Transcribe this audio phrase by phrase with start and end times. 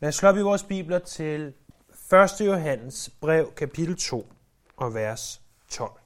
[0.00, 1.54] Lad os slå op i vores bibler til
[2.12, 2.40] 1.
[2.40, 4.32] Johannes brev, kapitel 2
[4.76, 6.00] og vers 12.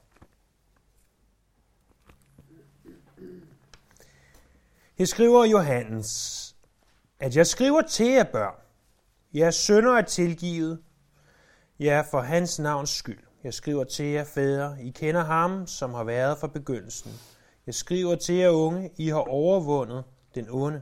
[4.97, 6.55] Her skriver Johannes,
[7.19, 8.55] at jeg skriver til jer børn,
[9.33, 10.83] jeres sønder er tilgivet,
[11.79, 13.23] ja, for hans navns skyld.
[13.43, 17.11] Jeg skriver til jer fædre, I kender ham, som har været fra begyndelsen.
[17.65, 20.03] Jeg skriver til jer unge, I har overvundet
[20.35, 20.81] den onde.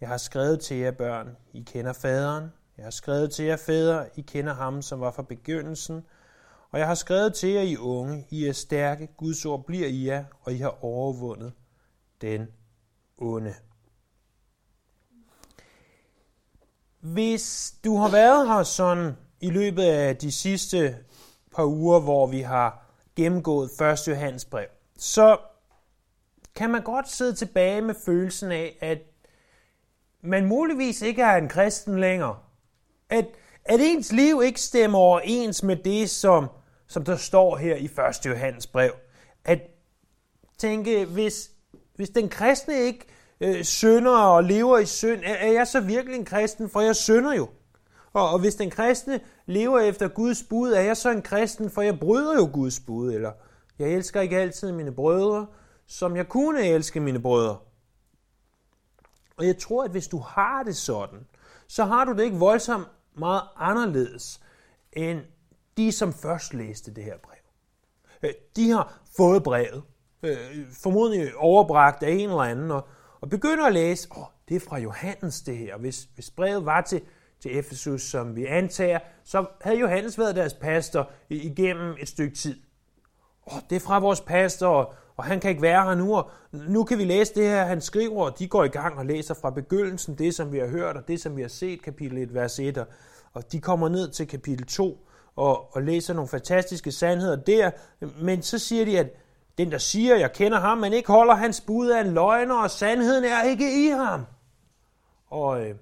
[0.00, 2.52] Jeg har skrevet til jer børn, I kender faderen.
[2.76, 6.06] Jeg har skrevet til jer fædre, I kender ham, som var fra begyndelsen.
[6.70, 10.06] Og jeg har skrevet til jer, I unge, I er stærke, Guds ord bliver i
[10.06, 11.52] jer, og I har overvundet
[12.20, 12.48] den
[13.18, 13.54] onde.
[17.00, 20.96] Hvis du har været her sådan i løbet af de sidste
[21.56, 24.08] par uger, hvor vi har gennemgået 1.
[24.08, 24.66] Johannes brev,
[24.98, 25.38] så
[26.54, 28.98] kan man godt sidde tilbage med følelsen af, at
[30.22, 32.36] man muligvis ikke er en kristen længere.
[33.10, 33.26] At,
[33.64, 36.46] at ens liv ikke stemmer overens med det, som,
[36.86, 38.26] som der står her i 1.
[38.26, 38.92] Johannes brev.
[39.44, 39.58] At
[40.58, 41.50] tænke, hvis,
[41.96, 43.06] hvis den kristne ikke
[43.40, 46.70] øh, synder og lever i synd, er, er jeg så virkelig en kristen?
[46.70, 47.48] For jeg synder jo.
[48.12, 51.70] Og, og hvis den kristne lever efter Guds bud, er jeg så en kristen?
[51.70, 53.12] For jeg bryder jo Guds bud.
[53.12, 53.32] Eller
[53.78, 55.46] jeg elsker ikke altid mine brødre,
[55.86, 57.56] som jeg kunne elske mine brødre.
[59.38, 61.26] Og jeg tror, at hvis du har det sådan,
[61.68, 64.40] så har du det ikke voldsomt meget anderledes
[64.92, 65.20] end
[65.76, 67.38] de, som først læste det her brev.
[68.22, 69.82] Øh, de har fået brevet,
[70.22, 70.36] øh,
[70.82, 72.88] formodentlig overbragt af en eller anden, og,
[73.20, 75.78] og begynder at læse, åh, oh, det er fra Johannes det her.
[75.78, 77.02] Hvis, hvis brevet var til,
[77.40, 82.60] til Efesus, som vi antager, så havde Johannes været deres pastor igennem et stykke tid.
[83.46, 86.16] Åh, oh, det er fra vores pastor, og, og han kan ikke være her nu,
[86.16, 89.06] og nu kan vi læse det her, han skriver, og de går i gang og
[89.06, 92.18] læser fra begyndelsen, det som vi har hørt, og det som vi har set, kapitel
[92.18, 92.86] 1, vers 1,
[93.32, 97.70] og de kommer ned til kapitel 2, og, og læser nogle fantastiske sandheder der,
[98.22, 99.10] men så siger de, at
[99.58, 102.70] den, der siger, jeg kender ham, men ikke holder hans bud af en løgner, og
[102.70, 104.24] sandheden er ikke i ham.
[105.26, 105.76] Og øh,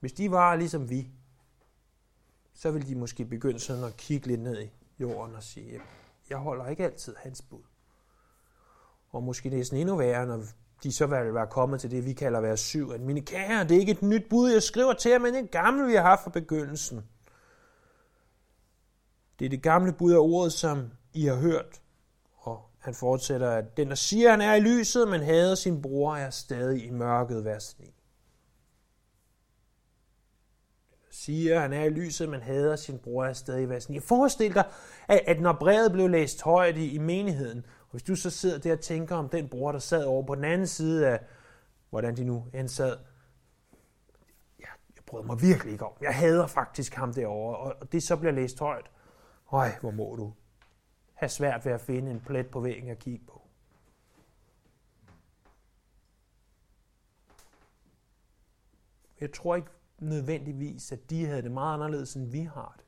[0.00, 1.08] hvis de var ligesom vi,
[2.54, 4.70] så ville de måske begynde sådan at kigge lidt ned i
[5.00, 5.80] jorden og sige,
[6.30, 7.62] jeg holder ikke altid hans bud.
[9.10, 10.42] Og måske næsten endnu værre, når
[10.82, 13.76] de så vil være kommet til det, vi kalder vers 7, at mine kære, det
[13.76, 16.22] er ikke et nyt bud, jeg skriver til jer, men det gamle, vi har haft
[16.22, 17.04] fra begyndelsen.
[19.38, 21.80] Det er det gamle bud af ordet, som I har hørt.
[22.36, 25.82] Og han fortsætter, at den, der siger, at han er i lyset, men hader sin
[25.82, 27.99] bror, er stadig i mørket, vers 9.
[31.10, 34.00] siger, at han er i lyset, men hader sin bror er stadig i vers 9.
[34.00, 34.64] Forestil dig,
[35.08, 38.58] at, at når brevet blev læst højt i, i menigheden, og hvis du så sidder
[38.58, 41.20] der og tænker om den bror, der sad over på den anden side af,
[41.90, 42.98] hvordan de nu end sad,
[44.60, 45.92] ja, jeg bryder mig virkelig ikke om.
[46.00, 48.90] Jeg hader faktisk ham derovre, og det så bliver læst højt.
[49.52, 50.32] Øj, hvor må du
[51.14, 53.42] have svært ved at finde en plet på væggen at kigge på.
[59.20, 62.84] Jeg tror ikke nødvendigvis, at de havde det meget anderledes, end vi har det.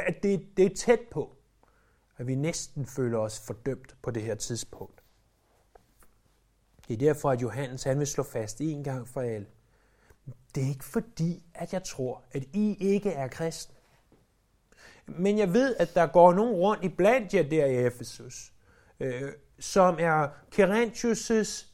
[0.00, 1.36] At det, det er tæt på,
[2.16, 5.02] at vi næsten føler os fordømt på det her tidspunkt.
[6.88, 9.46] Det er derfor, at Johannes han vil slå fast en gang for alle.
[10.54, 13.74] Det er ikke fordi, at jeg tror, at I ikke er kristne.
[15.06, 18.52] Men jeg ved, at der går nogen rundt i blandt jer der i Efesus,
[19.00, 21.66] øh, som er Kerentius'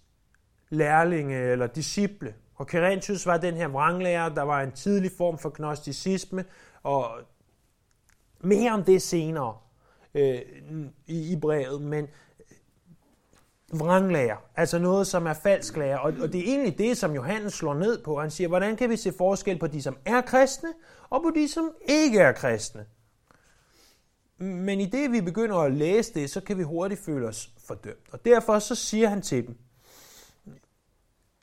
[0.68, 2.34] lærlinge eller disciple.
[2.60, 6.44] Og Kerentius var den her vranglærer, der var en tidlig form for gnosticisme,
[6.82, 7.10] og
[8.40, 9.56] mere om det senere
[10.14, 10.40] øh,
[11.06, 12.06] i, i brevet, men
[13.72, 15.98] vranglærer, altså noget, som er falsk lærer.
[15.98, 18.20] Og, og det er egentlig det, som Johannes slår ned på.
[18.20, 20.68] Han siger, hvordan kan vi se forskel på de, som er kristne,
[21.10, 22.86] og på de, som ikke er kristne?
[24.38, 28.08] Men i det, vi begynder at læse det, så kan vi hurtigt føle os fordømt.
[28.12, 29.58] Og derfor så siger han til dem,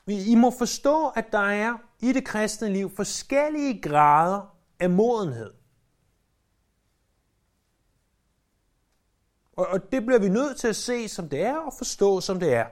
[0.08, 5.52] i må forstå, at der er i det kristne liv forskellige grader af modenhed.
[9.56, 12.54] Og det bliver vi nødt til at se, som det er, og forstå, som det
[12.54, 12.66] er.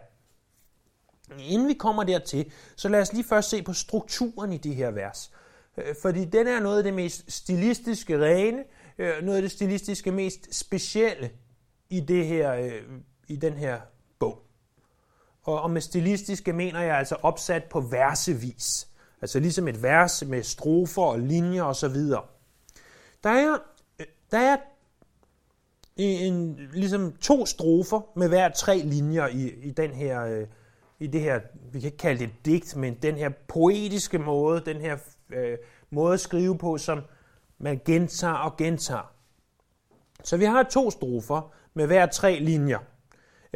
[1.39, 4.91] Inden vi kommer dertil, så lad os lige først se på strukturen i de her
[4.91, 5.33] vers.
[5.77, 8.65] Øh, fordi den er noget af det mest stilistiske rene,
[8.99, 11.31] øh, noget af det stilistiske mest specielle
[11.91, 12.83] i, det her, øh,
[13.29, 13.81] i den her.
[15.47, 18.89] Og, og med stilistiske mener jeg altså opsat på versevis.
[19.23, 21.97] Altså ligesom et vers med strofer og linjer osv.
[23.25, 23.59] Der er,
[24.31, 24.57] der er
[25.97, 30.47] en, ligesom to strofer med hver tre linjer i, i den her øh,
[30.99, 31.41] i det her,
[31.73, 34.97] vi kan ikke kalde det digt, men den her poetiske måde, den her
[35.31, 35.59] øh,
[35.91, 37.03] måde at skrive på, som
[37.59, 39.13] man gentager og gentager.
[40.25, 42.79] Så vi har to strofer med hver tre linjer.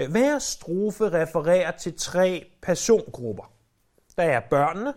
[0.01, 3.53] Øh, hver strofe refererer til tre persongrupper.
[4.17, 4.95] Der er børnene,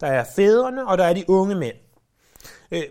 [0.00, 1.76] der er fædrene, og der er de unge mænd.
[2.70, 2.82] Øh,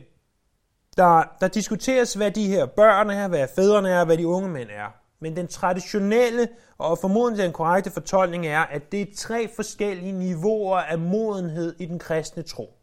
[0.97, 4.69] der, der diskuteres, hvad de her børn er, hvad fædrene er, hvad de unge mænd
[4.69, 4.95] er.
[5.19, 6.47] Men den traditionelle
[6.77, 11.85] og formodentlig den korrekte fortolkning er, at det er tre forskellige niveauer af modenhed i
[11.85, 12.77] den kristne tro.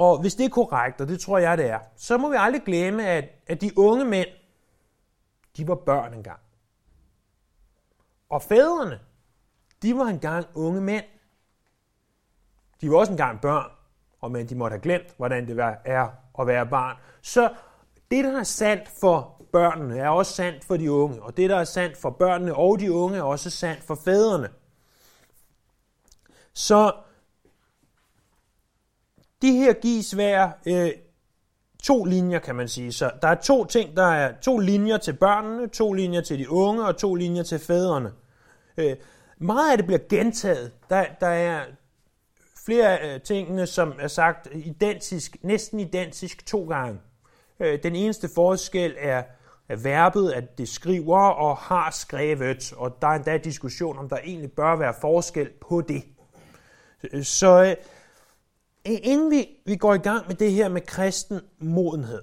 [0.00, 2.62] Og hvis det er korrekt, og det tror jeg, det er, så må vi aldrig
[2.62, 4.28] glemme, at, at de unge mænd,
[5.56, 6.40] de var børn engang.
[8.30, 9.00] Og fædrene,
[9.82, 11.04] de var engang unge mænd.
[12.80, 13.70] De var også engang børn,
[14.20, 16.08] og men de måtte have glemt, hvordan det er
[16.38, 16.96] at være barn.
[17.22, 17.54] Så
[18.10, 21.22] det, der er sandt for børnene, er også sandt for de unge.
[21.22, 24.50] Og det, der er sandt for børnene og de unge, er også sandt for fædrene.
[26.52, 26.92] Så
[29.42, 30.90] de her gives hver øh,
[31.82, 32.92] to linjer, kan man sige.
[32.92, 36.50] Så der er to ting, der er to linjer til børnene, to linjer til de
[36.50, 38.12] unge og to linjer til fædrene.
[38.76, 38.96] Øh,
[39.38, 40.72] meget af det bliver gentaget.
[40.90, 41.64] Der, der er
[42.66, 47.00] flere af øh, tingene, som er sagt identisk, næsten identisk to gange.
[47.60, 49.22] Øh, den eneste forskel er,
[49.68, 54.18] er verbet, at det skriver og har skrevet, og der er endda diskussion om, der
[54.24, 56.04] egentlig bør være forskel på det.
[57.26, 57.76] Så øh,
[58.84, 62.22] inden vi, vi går i gang med det her med kristen modenhed,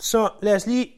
[0.00, 0.92] så lad os lige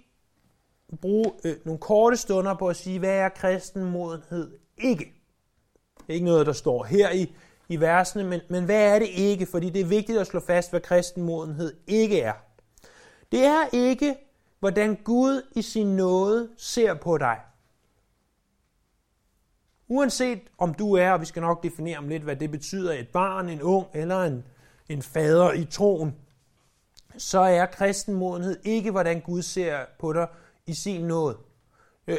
[1.01, 5.15] bruge øh, nogle korte stunder på at sige, hvad er kristen modenhed ikke?
[5.99, 7.35] Det er ikke noget, der står her i,
[7.69, 9.47] i versene, men, men hvad er det ikke?
[9.47, 12.33] Fordi det er vigtigt at slå fast, hvad kristen modenhed ikke er.
[13.33, 14.17] Det er ikke,
[14.61, 17.39] hvordan Gud i sin nåde ser på dig.
[19.89, 23.09] Uanset om du er, og vi skal nok definere om lidt, hvad det betyder, et
[23.09, 24.45] barn, en ung eller en,
[24.89, 26.17] en fader i troen,
[27.19, 30.29] så er kristen modenhed ikke, hvordan Gud ser på dig
[30.67, 31.37] i sin nåde.
[32.07, 32.19] Øh,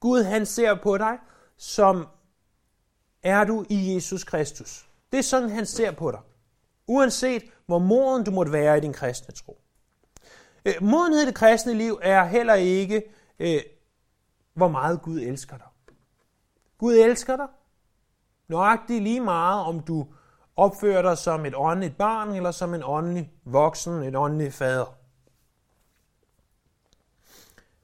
[0.00, 1.18] Gud han ser på dig,
[1.56, 2.06] som
[3.22, 4.88] er du i Jesus Kristus.
[5.12, 6.20] Det er sådan, han ser på dig.
[6.86, 9.60] Uanset hvor moden du måtte være i din kristne tro.
[10.64, 13.02] Øh, modenhed i det kristne liv er heller ikke,
[13.38, 13.60] øh,
[14.54, 15.66] hvor meget Gud elsker dig.
[16.78, 17.46] Gud elsker dig
[18.48, 20.06] nøjagtigt lige meget, om du
[20.56, 24.96] opfører dig som et åndeligt barn eller som en åndelig voksen, en åndelig fader.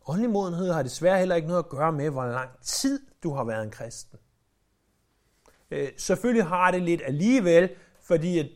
[0.06, 3.44] Åndelig modenhed har desværre heller ikke noget at gøre med, hvor lang tid du har
[3.44, 4.19] været en kristen.
[5.70, 7.70] Øh, selvfølgelig har det lidt alligevel,
[8.02, 8.46] fordi at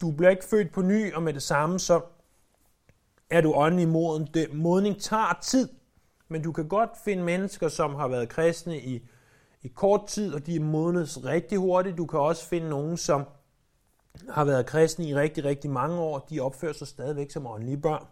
[0.00, 2.00] du bliver ikke født på ny, og med det samme, så
[3.30, 4.28] er du åndelig moden.
[4.34, 5.68] Det, modning tager tid,
[6.28, 9.08] men du kan godt finde mennesker, som har været kristne i,
[9.66, 11.96] i kort tid, og de er modnes rigtig hurtigt.
[11.96, 13.24] Du kan også finde nogen, som
[14.30, 16.18] har været kristne i rigtig, rigtig mange år.
[16.18, 18.06] De opfører sig stadigvæk som åndelige børn.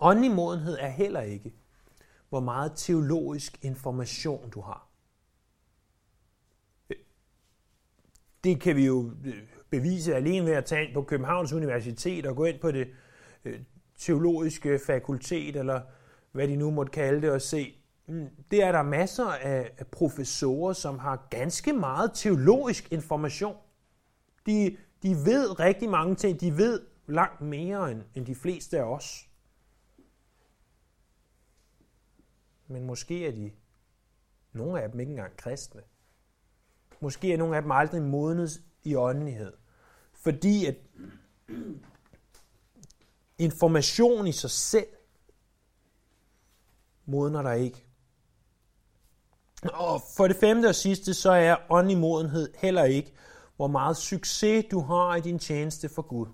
[0.00, 1.54] Åndelig modenhed er heller ikke,
[2.28, 4.88] hvor meget teologisk information du har.
[8.44, 9.34] Det kan vi jo øh,
[9.70, 12.88] bevise alene ved at tage ind på Københavns Universitet og gå ind på det
[13.44, 13.60] øh,
[13.98, 15.80] teologiske fakultet, eller
[16.32, 17.77] hvad de nu måtte kalde det, og se,
[18.08, 23.56] Mm, det er der masser af professorer, som har ganske meget teologisk information.
[24.46, 26.40] De, de ved rigtig mange ting.
[26.40, 29.28] De ved langt mere end, end de fleste af os.
[32.66, 33.52] Men måske er de,
[34.52, 35.82] nogle af dem ikke engang kristne.
[37.00, 39.52] Måske er nogle af dem aldrig modnet i åndelighed.
[40.12, 40.76] Fordi at
[43.38, 44.86] information i sig selv
[47.04, 47.87] modner der ikke.
[49.62, 53.12] Og for det femte og sidste, så er åndelig modenhed heller ikke,
[53.56, 56.26] hvor meget succes du har i din tjeneste for Gud.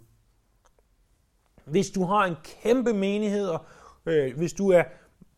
[1.64, 3.64] Hvis du har en kæmpe menighed, og
[4.06, 4.82] øh, hvis du er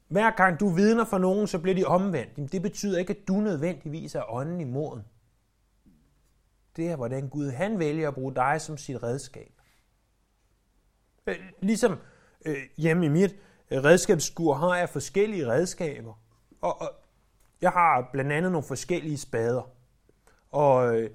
[0.08, 2.52] hver gang du vidner for nogen, så bliver de omvendt.
[2.52, 5.02] Det betyder ikke, at du nødvendigvis er åndelig moden
[6.76, 9.52] det er, hvordan Gud han vælger at bruge dig som sit redskab.
[11.26, 11.98] Øh, ligesom
[12.44, 13.36] øh, hjemme i mit
[13.70, 16.14] øh, redskabsskur har jeg forskellige redskaber.
[16.60, 16.90] Og, og
[17.60, 19.70] jeg har blandt andet nogle forskellige spader.
[20.50, 21.10] Og øh,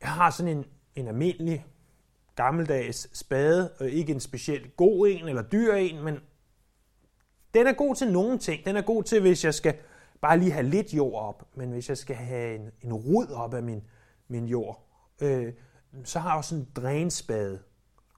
[0.00, 1.66] jeg har sådan en, en almindelig
[2.36, 6.18] gammeldags spade, og ikke en specielt god en eller dyr en, men
[7.54, 8.64] den er god til nogle ting.
[8.64, 9.74] Den er god til, hvis jeg skal
[10.20, 13.54] bare lige have lidt jord op, men hvis jeg skal have en, en rod op
[13.54, 13.82] af min,
[14.28, 14.86] min jord.
[15.20, 15.52] Øh,
[16.04, 17.62] så har jeg også en drænspade.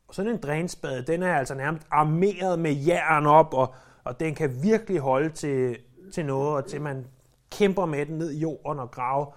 [0.08, 3.74] Og sådan en drænspade, den er altså nærmest armeret med jern op, og,
[4.04, 5.78] og den kan virkelig holde til,
[6.12, 7.06] til noget, og til man
[7.50, 9.32] kæmper med den ned i jorden og graver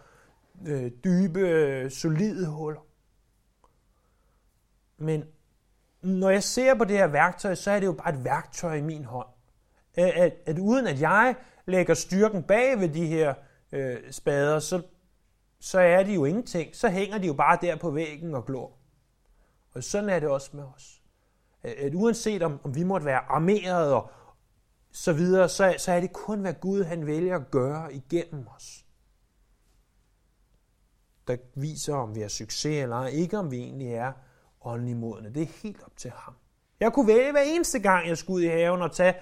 [0.68, 2.86] øh, dybe, øh, solide huller.
[4.98, 5.24] Men
[6.02, 8.82] når jeg ser på det her værktøj, så er det jo bare et værktøj i
[8.82, 9.28] min hånd.
[9.96, 11.36] At, at, at uden at jeg
[11.66, 13.34] lægger styrken bag ved de her
[13.72, 14.82] øh, spader, så,
[15.60, 16.76] så er de jo ingenting.
[16.76, 18.72] Så hænger de jo bare der på væggen og glor.
[19.74, 21.02] Og sådan er det også med os.
[21.64, 24.12] At, at uanset om, om vi måtte være armeret og
[25.00, 28.86] så videre, så, så er det kun, hvad Gud han vælger at gøre igennem os.
[31.28, 33.08] Der viser, om vi har succes eller ej.
[33.08, 34.12] Ikke om vi egentlig er
[34.62, 35.34] åndelig modne.
[35.34, 36.34] Det er helt op til ham.
[36.80, 39.14] Jeg kunne vælge hver eneste gang, jeg skulle ud i haven og tage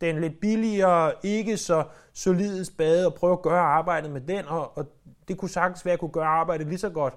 [0.00, 4.78] den lidt billigere, ikke så solide spade og prøve at gøre arbejdet med den, og,
[4.78, 4.86] og
[5.28, 7.14] det kunne sagtens være, at jeg kunne gøre arbejdet lige så godt.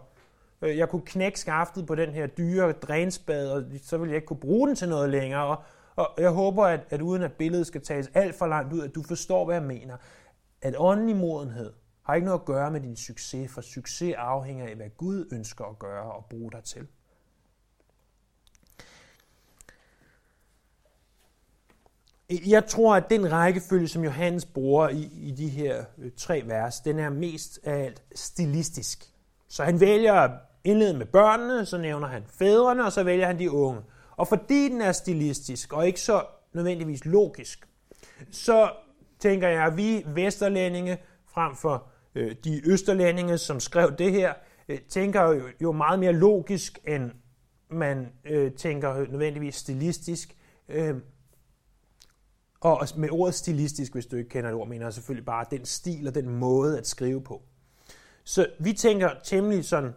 [0.62, 4.28] Øh, jeg kunne knække skaftet på den her dyre drænspade, og så ville jeg ikke
[4.28, 5.46] kunne bruge den til noget længere.
[5.46, 5.64] Og,
[5.96, 8.96] og jeg håber, at, at uden at billedet skal tages alt for langt ud, at
[8.96, 9.98] du forstår, hvad jeg mener.
[10.62, 14.76] At åndelig modenhed har ikke noget at gøre med din succes, for succes afhænger af,
[14.76, 16.88] hvad Gud ønsker at gøre og bruge dig til.
[22.30, 26.80] Jeg tror, at den rækkefølge, som Johannes bruger i, i de her øh, tre vers,
[26.80, 29.12] den er mest af alt stilistisk.
[29.48, 30.32] Så han vælger at
[30.64, 33.82] indlede med børnene, så nævner han fædrene, og så vælger han de unge.
[34.18, 37.68] Og fordi den er stilistisk og ikke så nødvendigvis logisk,
[38.32, 38.72] så
[39.20, 44.34] tænker jeg, at vi vesterlændinge frem for øh, de østerlændinge, som skrev det her,
[44.70, 47.12] øh, tænker jo, jo meget mere logisk, end
[47.70, 50.38] man øh, tænker nødvendigvis stilistisk.
[50.70, 50.96] Øh,
[52.62, 55.66] og med ordet stilistisk, hvis du ikke kender det ord, mener jeg selvfølgelig bare den
[55.66, 57.42] stil og den måde at skrive på.
[58.24, 59.94] Så vi tænker temmelig sådan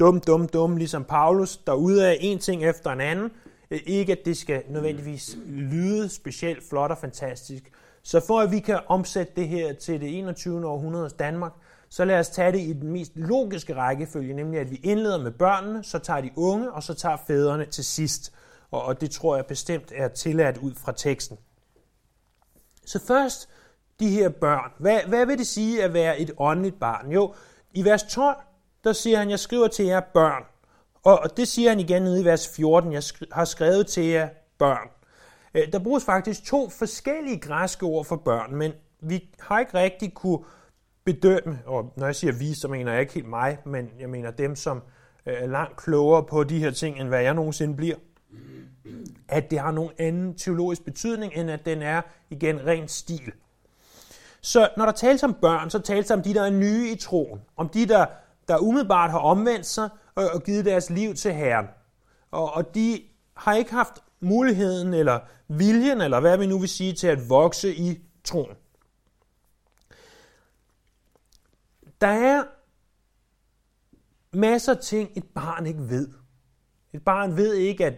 [0.00, 3.30] dum, dum, dum, ligesom Paulus, der ude af en ting efter en anden.
[3.70, 7.62] Øh, ikke at det skal nødvendigvis lyde specielt flot og fantastisk.
[8.02, 10.66] Så for at vi kan omsætte det her til det 21.
[10.66, 11.52] århundredes Danmark,
[11.88, 15.30] så lad os tage det i den mest logiske rækkefølge, nemlig at vi indleder med
[15.30, 18.32] børnene, så tager de unge, og så tager fædrene til sidst.
[18.70, 21.38] Og det tror jeg bestemt er tilladt ud fra teksten.
[22.86, 23.48] Så først
[24.00, 24.70] de her børn.
[24.78, 27.10] Hvad, hvad vil det sige at være et åndeligt barn?
[27.10, 27.34] Jo,
[27.74, 28.36] i vers 12,
[28.84, 30.42] der siger han, jeg skriver til jer børn.
[31.02, 34.88] Og det siger han igen nede i vers 14, jeg har skrevet til jer børn.
[35.54, 40.14] Øh, der bruges faktisk to forskellige græske ord for børn, men vi har ikke rigtig
[40.14, 40.38] kunne
[41.04, 44.30] bedømme, og når jeg siger vi, så mener jeg ikke helt mig, men jeg mener
[44.30, 44.82] dem, som
[45.26, 47.96] øh, er langt klogere på de her ting, end hvad jeg nogensinde bliver
[49.28, 53.32] at det har nogen anden teologisk betydning, end at den er, igen, ren stil.
[54.40, 56.96] Så når der tales om børn, så tales der om de, der er nye i
[56.96, 57.40] troen.
[57.56, 58.06] Om de, der,
[58.48, 61.66] der umiddelbart har omvendt sig og, og givet deres liv til Herren.
[62.30, 63.02] Og, og de
[63.36, 67.74] har ikke haft muligheden eller viljen, eller hvad vi nu vil sige, til at vokse
[67.74, 68.56] i troen.
[72.00, 72.44] Der er
[74.36, 76.08] masser af ting, et barn ikke ved.
[76.92, 77.94] Et barn ved ikke, at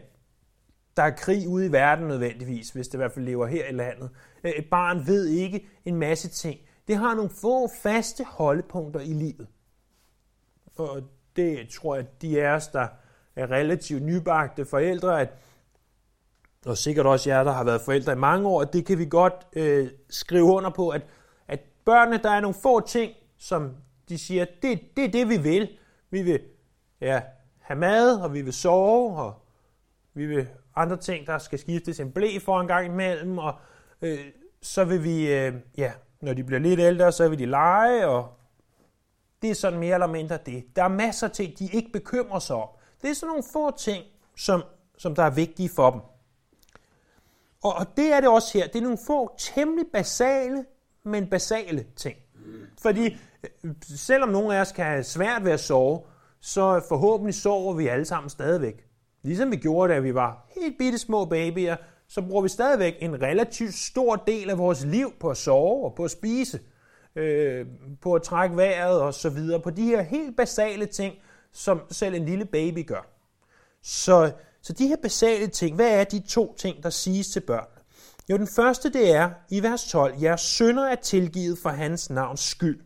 [0.97, 3.73] der er krig ude i verden nødvendigvis, hvis det i hvert fald lever her i
[3.73, 4.11] landet.
[4.45, 6.61] Et barn ved ikke en masse ting.
[6.89, 9.47] Det har nogle få faste holdepunkter i livet.
[10.79, 11.03] Og
[11.37, 12.89] det tror jeg, de af os, der
[13.37, 15.29] er relativt nybagte forældre, at,
[16.67, 19.07] og sikkert også jer, der har været forældre i mange år, at det kan vi
[19.07, 21.03] godt øh, skrive under på, at,
[21.49, 23.77] at børnene, der er nogle få ting, som
[24.09, 25.69] de siger, det, det er det, vi vil.
[26.11, 26.41] Vi vil
[27.01, 27.21] ja,
[27.61, 29.35] have mad, og vi vil sove, og
[30.15, 33.55] vi vil andre ting, der skal skiftes en blæ for en gang imellem, og
[34.03, 34.19] øh,
[34.63, 38.33] så vil vi, øh, ja, når de bliver lidt ældre, så vil de lege, og
[39.47, 40.65] det er sådan mere eller mindre det.
[40.77, 42.69] Der er masser af ting, de ikke bekymrer sig om.
[43.03, 44.05] Det er sådan nogle få ting,
[44.37, 44.63] som,
[44.99, 46.01] som der er vigtige for dem.
[47.63, 48.67] Og, og det er det også her.
[48.67, 50.65] Det er nogle få temmelig basale,
[51.05, 52.17] men basale ting.
[52.83, 53.17] Fordi
[53.65, 56.01] øh, selvom nogle af os kan have svært ved at sove,
[56.41, 58.87] så forhåbentlig sover vi alle sammen stadigvæk.
[59.23, 61.77] Ligesom vi gjorde, da vi var helt bitte små babyer,
[62.09, 65.95] så bruger vi stadigvæk en relativt stor del af vores liv på at sove og
[65.95, 66.61] på at spise,
[67.17, 67.67] øh,
[68.01, 71.15] på at trække vejret og så videre, på de her helt basale ting,
[71.53, 73.07] som selv en lille baby gør.
[73.83, 74.33] Så,
[74.63, 77.67] så de her basale ting, hvad er de to ting, der siges til børn?
[78.31, 82.41] Jo, den første det er i vers 12, jeres sønder er tilgivet for hans navns
[82.41, 82.81] skyld.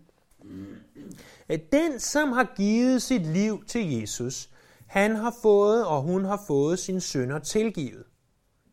[1.73, 4.49] Den, som har givet sit liv til Jesus,
[4.87, 8.05] han har fået, og hun har fået sin sønder tilgivet.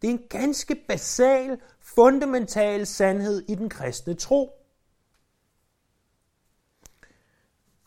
[0.02, 4.57] Det er en ganske basal, fundamental sandhed i den kristne tro.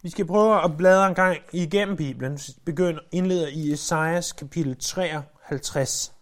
[0.03, 2.39] Vi skal prøve at bladre en gang igennem Bibelen.
[2.65, 5.31] begynder indleder i Esajas kapitel 53.
[5.49, 6.15] 53.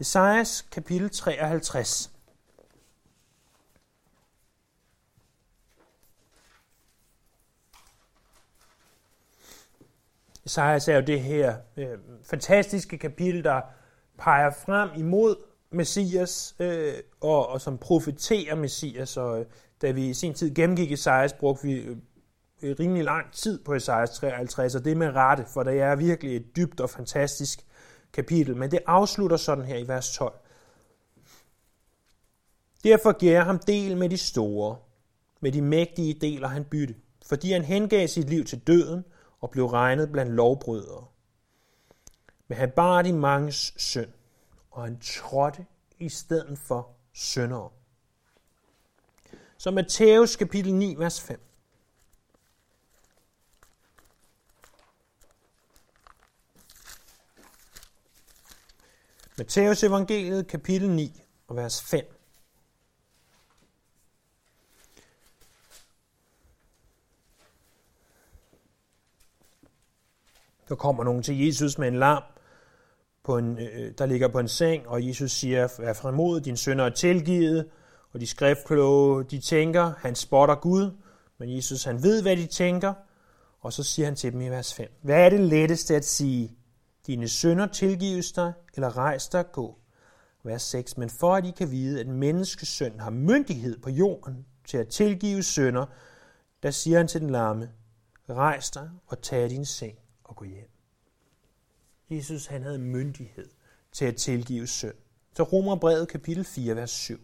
[0.00, 2.10] Esajas kapitel 53.
[10.44, 13.60] Esajas er jo det her øh, fantastiske kapitel, der
[14.18, 15.36] peger frem imod
[15.76, 19.16] Messias, øh, og, og som profeterer Messias.
[19.16, 19.46] Og øh,
[19.82, 21.74] da vi i sin tid gennemgik Esajas, brugte vi
[22.62, 25.96] øh, rimelig lang tid på Esajas 53, og det er med rette, for det er
[25.96, 27.66] virkelig et dybt og fantastisk
[28.12, 28.56] kapitel.
[28.56, 30.32] Men det afslutter sådan her i vers 12.
[32.84, 34.76] Derfor giver ham del med de store,
[35.40, 36.94] med de mægtige deler han bytte,
[37.26, 39.04] fordi han hengav sit liv til døden
[39.40, 41.04] og blev regnet blandt lovbrydere.
[42.48, 44.10] Men han bar de manges synd,
[44.76, 45.66] og han trådte
[45.98, 47.70] i stedet for syndere.
[49.58, 51.40] Så Matthæus kapitel 9, vers 5.
[59.38, 62.12] Matthæus evangeliet kapitel 9 og vers 5.
[70.68, 72.22] Der kommer nogen til Jesus med en lam,
[73.26, 76.56] på en, øh, øh, der ligger på en seng, og Jesus siger, vær fremodet, din
[76.56, 77.66] sønner er tilgivet,
[78.12, 80.90] og de skriftkloge, de tænker, han spotter Gud,
[81.38, 82.94] men Jesus, han ved, hvad de tænker,
[83.60, 86.56] og så siger han til dem i vers 5, hvad er det letteste at sige?
[87.06, 89.78] Dine sønner tilgives dig, eller rejs dig gå.
[90.44, 94.78] Vers 6, men for at I kan vide, at menneskesøn har myndighed på jorden til
[94.78, 95.86] at tilgive sønder,
[96.62, 97.70] der siger han til den lamme,
[98.30, 100.75] rejs dig og tag din seng og gå hjem.
[102.10, 103.48] Jesus han havde myndighed
[103.92, 104.94] til at tilgive synd.
[105.36, 107.20] Så Romerbrevet kapitel 4, vers 7.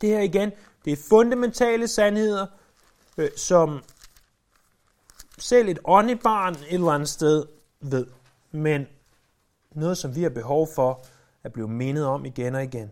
[0.00, 0.52] Det her igen,
[0.84, 2.46] det er fundamentale sandheder,
[3.18, 3.82] øh, som
[5.38, 7.46] selv et åndebarn et eller andet sted
[7.80, 8.06] ved.
[8.50, 8.86] Men
[9.72, 11.04] noget, som vi har behov for
[11.42, 12.90] at blive mindet om igen og igen.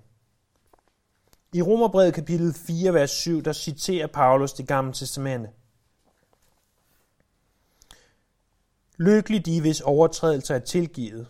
[1.52, 5.50] I Romerbrevet kapitel 4, vers 7, der citerer Paulus det gamle testamente.
[8.96, 11.26] Lykkelig de, hvis overtrædelser er tilgivet,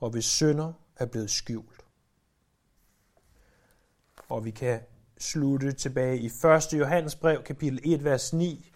[0.00, 1.84] og hvis synder er blevet skjult.
[4.28, 4.80] Og vi kan
[5.18, 6.72] slutte tilbage i 1.
[6.72, 8.72] Johannes brev, kapitel 1, vers 9.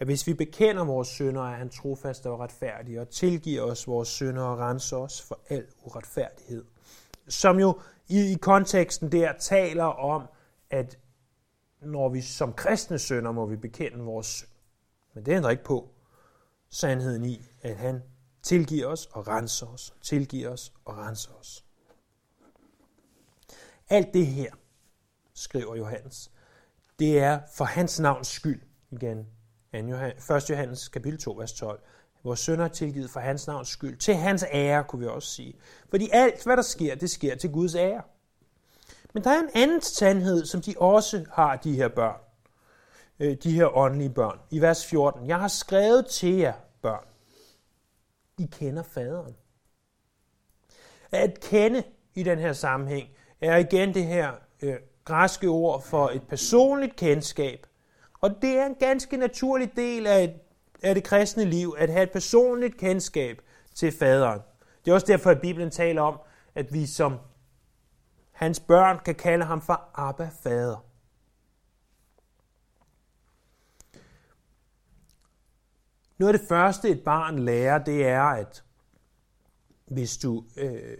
[0.00, 4.08] At hvis vi bekender vores synder, er han trofast og retfærdig, og tilgiver os vores
[4.08, 6.64] synder og renser os for al uretfærdighed.
[7.28, 10.22] Som jo i, i konteksten der taler om,
[10.70, 10.98] at
[11.82, 14.48] når vi som kristne sønder må vi bekende vores synd.
[15.14, 15.90] Men det ændrer ikke på
[16.70, 18.02] sandheden i, at han
[18.42, 21.64] tilgiver os og renser os, tilgiver os og renser os.
[23.88, 24.52] Alt det her,
[25.34, 26.30] skriver Johannes,
[26.98, 29.26] det er for hans navns skyld, igen,
[29.72, 30.50] 1.
[30.50, 31.80] Johannes kapitel 2, vers 12.
[32.24, 33.96] Vores sønder er tilgivet for hans navns skyld.
[33.96, 35.54] Til hans ære, kunne vi også sige.
[35.90, 38.02] Fordi alt, hvad der sker, det sker til Guds ære.
[39.18, 42.20] Men der er en anden sandhed, som de også har, de her børn.
[43.20, 44.38] Øh, de her åndelige børn.
[44.50, 45.26] I vers 14.
[45.26, 46.52] Jeg har skrevet til jer,
[46.82, 47.04] børn.
[48.38, 49.36] I kender faderen.
[51.10, 51.82] At kende
[52.14, 53.08] i den her sammenhæng
[53.40, 57.66] er igen det her øh, græske ord for et personligt kendskab.
[58.20, 60.34] Og det er en ganske naturlig del af, et,
[60.82, 63.40] af det kristne liv, at have et personligt kendskab
[63.74, 64.40] til faderen.
[64.84, 66.20] Det er også derfor, at Bibelen taler om,
[66.54, 67.18] at vi som
[68.38, 70.84] Hans børn kan kalde ham for Abba Fader.
[76.18, 78.64] Noget af det første, et barn lærer, det er, at
[79.86, 80.98] hvis du, øh,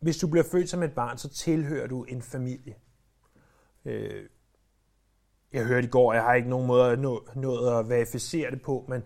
[0.00, 2.74] hvis du bliver født som et barn, så tilhører du en familie.
[3.84, 4.28] Øh,
[5.52, 8.62] jeg hørte i går, jeg har ikke nogen måde at nå, nået at verificere det
[8.62, 9.02] på, men,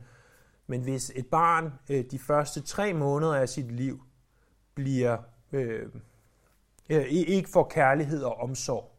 [0.66, 4.02] men hvis et barn øh, de første tre måneder af sit liv
[4.74, 8.90] bliver øh, ikke får kærlighed og omsorg,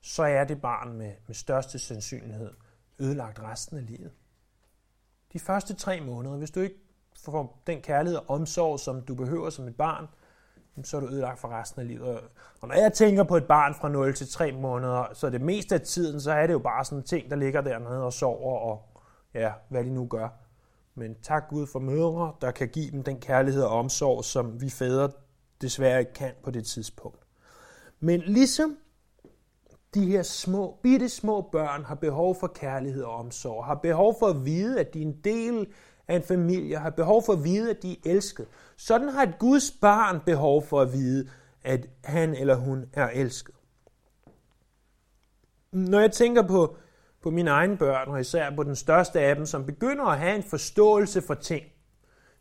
[0.00, 2.50] så er det barn med, med største sandsynlighed
[2.98, 4.12] ødelagt resten af livet.
[5.32, 6.76] De første tre måneder, hvis du ikke
[7.24, 10.08] får den kærlighed og omsorg, som du behøver som et barn,
[10.84, 12.20] så er du ødelagt for resten af livet.
[12.60, 15.74] Og når jeg tænker på et barn fra 0 til 3 måneder, så det meste
[15.74, 18.58] af tiden, så er det jo bare sådan en ting, der ligger dernede og sover,
[18.58, 19.02] og
[19.34, 20.28] ja, hvad de nu gør.
[20.94, 24.70] Men tak Gud for mødre, der kan give dem den kærlighed og omsorg, som vi
[24.70, 25.10] fædre
[25.60, 27.18] desværre ikke kan på det tidspunkt.
[28.00, 28.76] Men ligesom
[29.94, 34.26] de her små, bitte små børn har behov for kærlighed og omsorg, har behov for
[34.26, 35.66] at vide, at de er en del
[36.08, 38.46] af en familie, har behov for at vide, at de er elsket.
[38.76, 41.28] Sådan har et Guds barn behov for at vide,
[41.62, 43.54] at han eller hun er elsket.
[45.72, 46.76] Når jeg tænker på,
[47.22, 50.36] på mine egne børn, og især på den største af dem, som begynder at have
[50.36, 51.64] en forståelse for ting,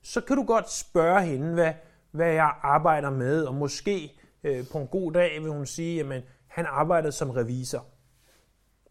[0.02, 1.74] så kan du godt spørge hende, hvad,
[2.16, 6.24] hvad jeg arbejder med, og måske øh, på en god dag vil hun sige, at
[6.48, 7.86] han arbejdede som revisor.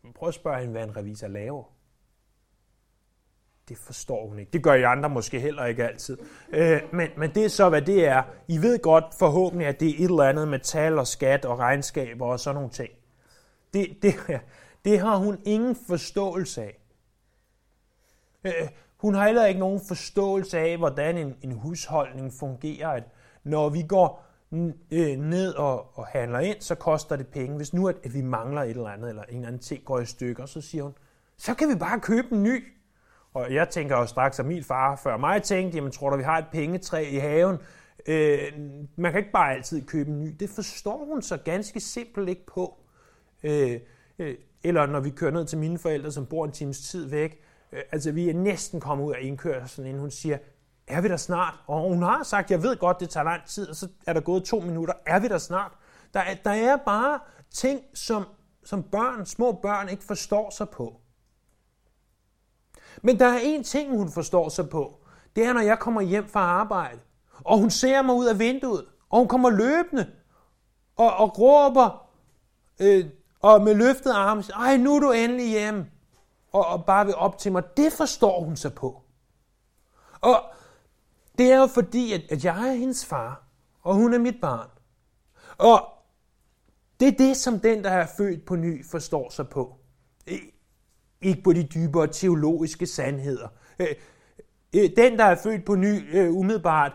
[0.02, 1.64] Men Prøv at spørge hende, hvad en revisor laver.
[3.68, 4.52] Det forstår hun ikke.
[4.52, 6.18] Det gør I andre måske heller ikke altid.
[6.52, 8.22] Øh, men, men det er så, hvad det er.
[8.48, 11.58] I ved godt forhåbentlig, at det er et eller andet med tal og skat og
[11.58, 12.90] regnskaber og sådan nogle ting.
[13.74, 14.14] Det, det,
[14.84, 16.78] det har hun ingen forståelse af.
[18.44, 18.68] Øh,
[19.04, 22.88] hun har heller ikke nogen forståelse af, hvordan en, en husholdning fungerer.
[22.88, 23.02] At
[23.44, 24.24] når vi går
[24.90, 27.56] øh, ned og, og handler ind, så koster det penge.
[27.56, 30.00] Hvis nu at, at vi mangler et eller andet, eller en eller anden ting går
[30.00, 30.92] i stykker, så siger hun,
[31.36, 32.64] så kan vi bare købe en ny.
[33.34, 36.22] Og jeg tænker jo straks, at min far før mig tænkte, jamen tror du, vi
[36.22, 37.56] har et pengetræ i haven?
[38.06, 38.52] Øh,
[38.96, 40.36] man kan ikke bare altid købe en ny.
[40.40, 42.80] Det forstår hun så ganske simpelt ikke på.
[43.42, 43.80] Øh,
[44.18, 47.43] øh, eller når vi kører ned til mine forældre, som bor en times tid væk.
[47.74, 50.38] Øh, altså vi er næsten kommet ud af indkørselen, inden hun siger,
[50.86, 51.54] er vi der snart?
[51.66, 54.20] Og hun har sagt, jeg ved godt, det tager lang tid, og så er der
[54.20, 54.94] gået to minutter.
[55.06, 55.72] Er vi der snart?
[56.14, 58.24] Der er, der er bare ting, som,
[58.64, 61.00] som børn, små børn ikke forstår sig på.
[63.02, 65.00] Men der er en ting, hun forstår sig på.
[65.36, 67.00] Det er, når jeg kommer hjem fra arbejde,
[67.44, 70.10] og hun ser mig ud af vinduet, og hun kommer løbende,
[70.96, 72.08] og, og råber,
[72.80, 73.06] øh,
[73.40, 75.86] og med løftet arm, ej, nu er du endelig hjem,
[76.54, 77.62] og, og bare vil op til mig.
[77.76, 79.02] Det forstår hun sig på.
[80.20, 80.42] Og
[81.38, 83.44] det er jo fordi, at, at jeg er hendes far,
[83.82, 84.68] og hun er mit barn.
[85.58, 85.88] Og
[87.00, 89.76] det er det, som den, der er født på ny, forstår sig på.
[91.22, 93.48] Ikke på de dybere teologiske sandheder.
[93.78, 93.86] Øh,
[94.76, 96.92] øh, den, der er født på ny, øh, umiddelbart,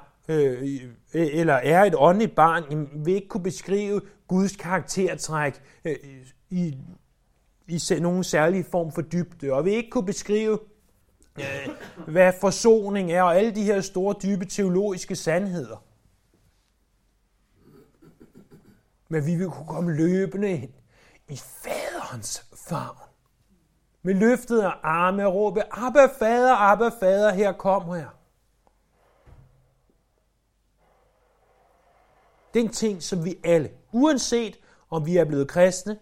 [1.14, 5.62] eller er et åndeligt barn, vil ikke kunne beskrive Guds karaktertræk
[6.50, 6.78] i,
[7.70, 10.60] i nogen særlig form for dybde, og vil ikke kunne beskrive,
[11.40, 11.70] øh,
[12.08, 15.84] hvad forsoning er, og alle de her store, dybe teologiske sandheder.
[19.10, 20.74] Men vi vil kunne komme løbende ind
[21.28, 22.98] i faderens favn
[24.02, 28.08] med løftede arme og råbe, Abba fader, Abba fader, her kom her.
[32.54, 36.00] Det er en ting, som vi alle, uanset om vi er blevet kristne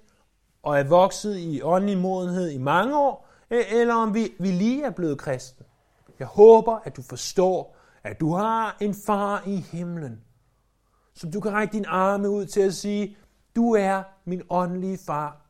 [0.68, 4.84] og er vokset i åndelig modenhed i mange år, e- eller om vi, vi lige
[4.84, 5.66] er blevet kristne.
[6.20, 10.22] Jeg håber, at du forstår, at du har en far i himlen,
[11.14, 13.18] som du kan række din arme ud til at sige,
[13.56, 15.46] du er min åndelige far.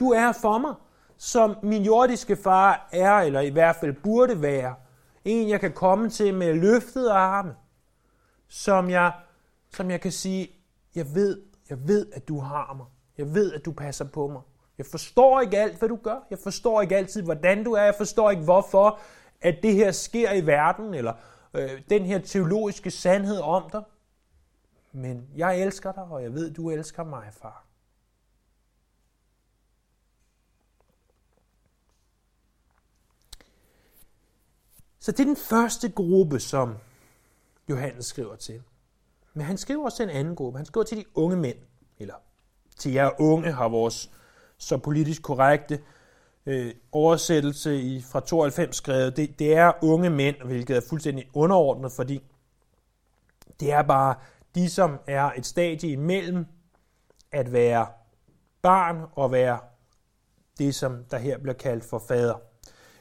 [0.00, 0.74] Du er for mig
[1.16, 4.74] som min jordiske far er, eller i hvert fald burde være.
[5.24, 7.54] En, jeg kan komme til med løftede arme,
[8.48, 9.12] som jeg,
[9.72, 10.48] som jeg kan sige,
[10.94, 12.86] jeg ved, jeg ved, at du har mig.
[13.18, 14.42] Jeg ved, at du passer på mig.
[14.78, 16.26] Jeg forstår ikke alt, hvad du gør.
[16.30, 17.82] Jeg forstår ikke altid, hvordan du er.
[17.82, 18.98] Jeg forstår ikke, hvorfor
[19.40, 21.14] at det her sker i verden, eller
[21.54, 23.82] øh, den her teologiske sandhed om dig.
[24.92, 27.66] Men jeg elsker dig, og jeg ved, du elsker mig, far.
[34.98, 36.76] Så det er den første gruppe, som
[37.68, 38.62] Johannes skriver til.
[39.34, 40.58] Men han skriver også til en anden gruppe.
[40.58, 41.58] Han skriver til de unge mænd,
[41.98, 42.14] eller
[42.78, 44.10] til jer unge har vores
[44.58, 45.80] så politisk korrekte
[46.46, 49.16] øh, oversættelse i, fra 92 skrevet.
[49.16, 52.22] Det, det er unge mænd, hvilket er fuldstændig underordnet, fordi
[53.60, 54.14] det er bare
[54.54, 56.46] de, som er et stadie imellem
[57.32, 57.86] at være
[58.62, 59.58] barn og være
[60.58, 62.34] det, som der her bliver kaldt for fader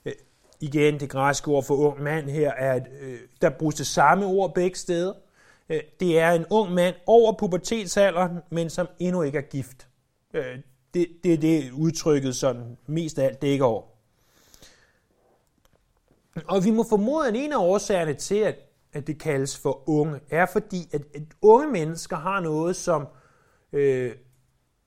[0.06, 0.14] øh,
[0.60, 4.26] igen, det græske ord for ung mand her, er, at øh, der bruges det samme
[4.26, 5.14] ord begge steder.
[5.70, 9.88] Øh, det er en ung mand over pubertetsalderen, men som endnu ikke er gift.
[10.34, 10.60] Øh,
[10.94, 13.84] det, det er det udtrykket sådan mest af alt dækker over.
[16.48, 18.56] Og vi må formode, at en af årsagerne til, at,
[18.94, 23.08] at det kaldes for unge, er fordi, at, at unge mennesker har noget, som,
[23.74, 24.16] øh,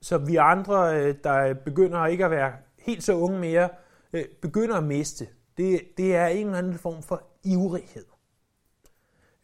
[0.02, 3.68] som vi andre, øh, der begynder ikke at være helt så unge mere,
[4.12, 8.04] øh, begynder at miste det, det er en eller anden form for ivrighed.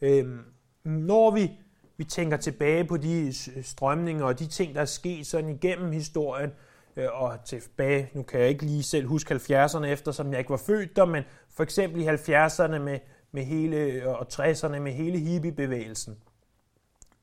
[0.00, 0.44] Øhm,
[0.84, 1.50] når vi,
[1.96, 5.92] vi tænker tilbage på de øh, strømninger og de ting, der er sket sådan igennem
[5.92, 6.50] historien,
[6.96, 10.50] øh, og tilbage, nu kan jeg ikke lige selv huske 70'erne, efter, som jeg ikke
[10.50, 12.98] var født der, men for eksempel i 70'erne med,
[13.32, 16.16] med hele, øh, og 60'erne med hele hippiebevægelsen.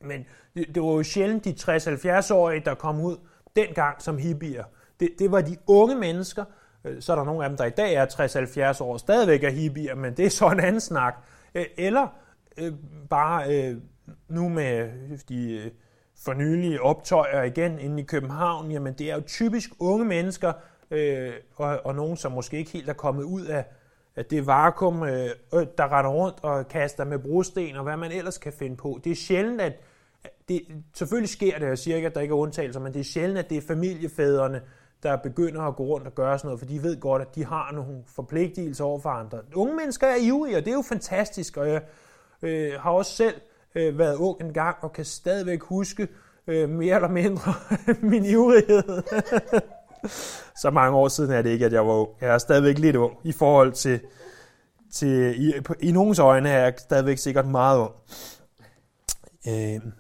[0.02, 3.18] Men det, det var jo sjældent de 60-70-årige, der kom ud
[3.56, 4.64] dengang som hippier.
[5.00, 6.46] Det, det var de unge mennesker,
[7.00, 8.06] så er der nogle af dem, der i dag er
[8.78, 11.16] 60-70 år, stadigvæk er hippier, men det er så en anden snak.
[11.78, 12.08] Eller
[12.58, 12.74] øh,
[13.10, 13.78] bare øh,
[14.30, 14.90] nu med
[15.30, 15.72] de øh,
[16.26, 20.54] for nylig optøjer igen inde i København, jamen det er jo typisk unge mennesker,
[20.92, 23.66] øh, og, og nogen, som måske ikke helt er kommet ud af,
[24.16, 28.12] af det vakuum, øh, øh der render rundt og kaster med brosten og hvad man
[28.12, 29.00] ellers kan finde på.
[29.04, 29.74] Det er sjældent, at
[30.50, 30.62] det,
[30.94, 33.40] selvfølgelig sker det, jeg siger ikke, at der ikke er undtagelser, men det er sjældent,
[33.40, 34.62] at det er familiefædrene,
[35.04, 37.46] der begynder at gå rundt og gøre sådan noget, for de ved godt, at de
[37.46, 39.40] har nogle forpligtelser over for andre.
[39.56, 41.82] Unge mennesker er ivrige, og det er jo fantastisk, og jeg
[42.42, 43.42] øh, har også selv
[43.76, 46.08] øh, været ung en gang, og kan stadigvæk huske
[46.48, 47.54] øh, mere eller mindre
[48.12, 48.84] min ivrighed.
[50.62, 52.10] Så mange år siden er det ikke, at jeg var ung.
[52.22, 54.00] Jeg er stadigvæk lidt ung i forhold til,
[54.92, 57.94] til i, i nogens øjne er jeg stadigvæk sikkert meget ung.
[59.48, 59.92] Øh,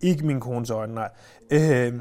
[0.00, 1.10] ikke min kones øjne, nej.
[1.50, 2.00] Øh,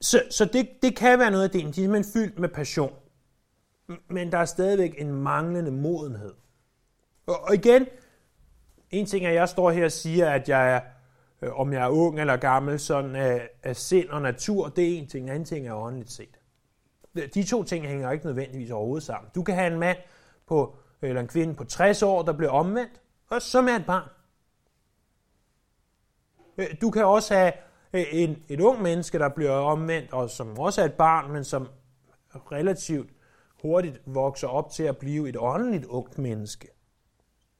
[0.00, 1.62] så så det, det kan være noget af det.
[1.62, 2.92] De er simpelthen fyldt med passion.
[4.10, 6.32] Men der er stadigvæk en manglende modenhed.
[7.26, 7.86] Og, og igen,
[8.90, 10.80] en ting er, at jeg står her og siger, at jeg er,
[11.42, 14.84] øh, om jeg er ung eller gammel, sådan øh, af, af sind og natur, det
[14.84, 15.24] er en ting.
[15.24, 16.40] En anden ting er åndeligt set.
[17.34, 19.30] De to ting hænger ikke nødvendigvis overhovedet sammen.
[19.34, 19.98] Du kan have en mand
[20.46, 24.08] på, eller en kvinde på 60 år, der bliver omvendt, og så er et barn.
[26.58, 27.52] Øh, du kan også have
[27.92, 31.44] øh, en, et ung menneske, der bliver omvendt, og som også er et barn, men
[31.44, 31.68] som
[32.52, 33.10] relativt
[33.62, 36.68] hurtigt vokser op til at blive et åndeligt ungt menneske.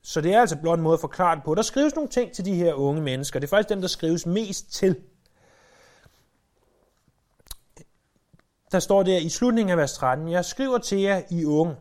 [0.02, 1.54] Så det er altså blot en måde at forklare det på.
[1.54, 3.40] Der skrives nogle ting til de her unge mennesker.
[3.40, 5.02] Det er faktisk dem, der skrives mest til.
[8.72, 11.76] Der står der i slutningen af vers 13, Jeg skriver til jer, I unge,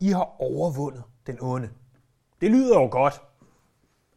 [0.00, 1.70] I har overvundet den onde.
[2.40, 3.22] Det lyder jo godt,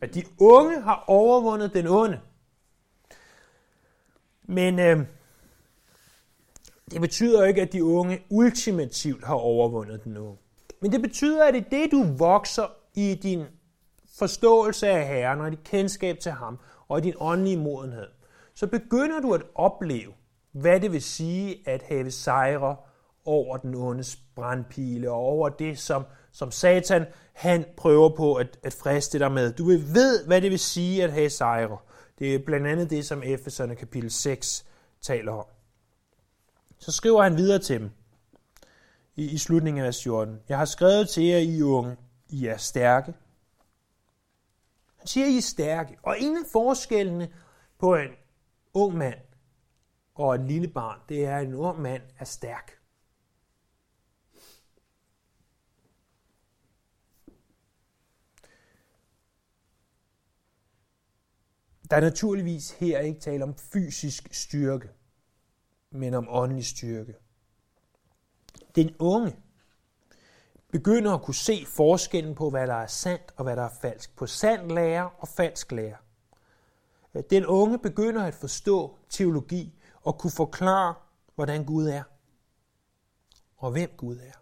[0.01, 2.19] at de unge har overvundet den onde.
[4.43, 5.05] Men øh,
[6.91, 10.37] det betyder ikke, at de unge ultimativt har overvundet den unge.
[10.79, 13.45] Men det betyder, at det er det, du vokser i din
[14.17, 18.07] forståelse af Herren og dit kendskab til ham og i din åndelige modenhed,
[18.55, 20.13] så begynder du at opleve,
[20.51, 22.75] hvad det vil sige at have sejre
[23.25, 28.73] over den ondes brandpile og over det, som, som Satan han prøver på at, at
[28.73, 29.53] friste dig med.
[29.53, 31.77] Du vil ved, hvad det vil sige at have sejre.
[32.19, 34.65] Det er blandt andet det, som Efeserne kapitel 6
[35.01, 35.45] taler om.
[36.79, 37.91] Så skriver han videre til dem
[39.15, 40.39] i, i slutningen af vers 14.
[40.49, 41.95] Jeg har skrevet til jer, I unge,
[42.35, 43.13] i er stærke.
[44.97, 45.97] Han siger, I er stærke.
[46.03, 47.33] Og en af forskellene
[47.77, 48.11] på en
[48.73, 49.19] ung mand
[50.15, 52.79] og et lille barn, det er, at en ung mand er stærk.
[61.89, 64.89] Der er naturligvis her ikke tale om fysisk styrke,
[65.91, 67.15] men om åndelig styrke.
[68.75, 69.44] Den unge
[70.77, 74.15] begynder at kunne se forskellen på, hvad der er sandt og hvad der er falsk.
[74.15, 75.97] På sand lære og falsk lære.
[77.15, 80.93] Øh, den unge begynder at forstå teologi og kunne forklare,
[81.35, 82.03] hvordan Gud er.
[83.57, 84.39] Og hvem Gud er.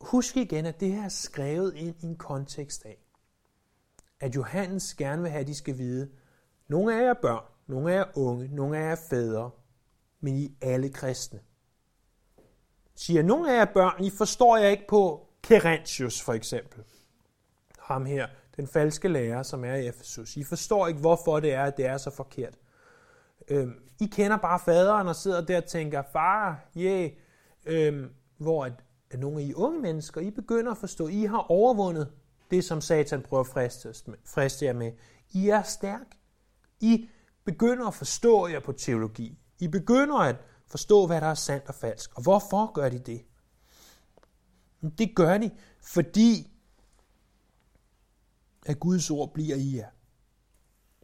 [0.00, 2.98] Husk igen, at det her er skrevet ind i en kontekst af,
[4.20, 6.10] at Johannes gerne vil have, at de skal vide,
[6.68, 9.50] nogle af jer er børn, nogle af jer er unge, nogle af jer er fædre,
[10.20, 11.40] men I er alle kristne.
[12.96, 16.84] Siger, nogle af jer børn, I forstår jeg ikke på Kerentius for eksempel.
[17.78, 18.26] Ham her,
[18.56, 20.36] den falske lærer, som er i Efesus.
[20.36, 22.54] I forstår ikke, hvorfor det er, at det er så forkert.
[23.48, 27.10] Øhm, I kender bare faderen og sidder der og tænker, far, yeah.
[27.66, 28.72] Øhm, hvor at,
[29.10, 32.12] at nogle af I unge mennesker, I begynder at forstå, I har overvundet
[32.50, 34.92] det, som Satan prøver at friste, friste jer med.
[35.32, 36.06] I er stærk.
[36.80, 37.08] I
[37.44, 39.38] begynder at forstå jer på teologi.
[39.58, 42.16] I begynder at forstå, hvad der er sandt og falsk.
[42.16, 43.24] Og hvorfor gør de det?
[44.98, 45.50] Det gør de,
[45.80, 46.50] fordi
[48.66, 49.90] at Guds ord bliver i jer.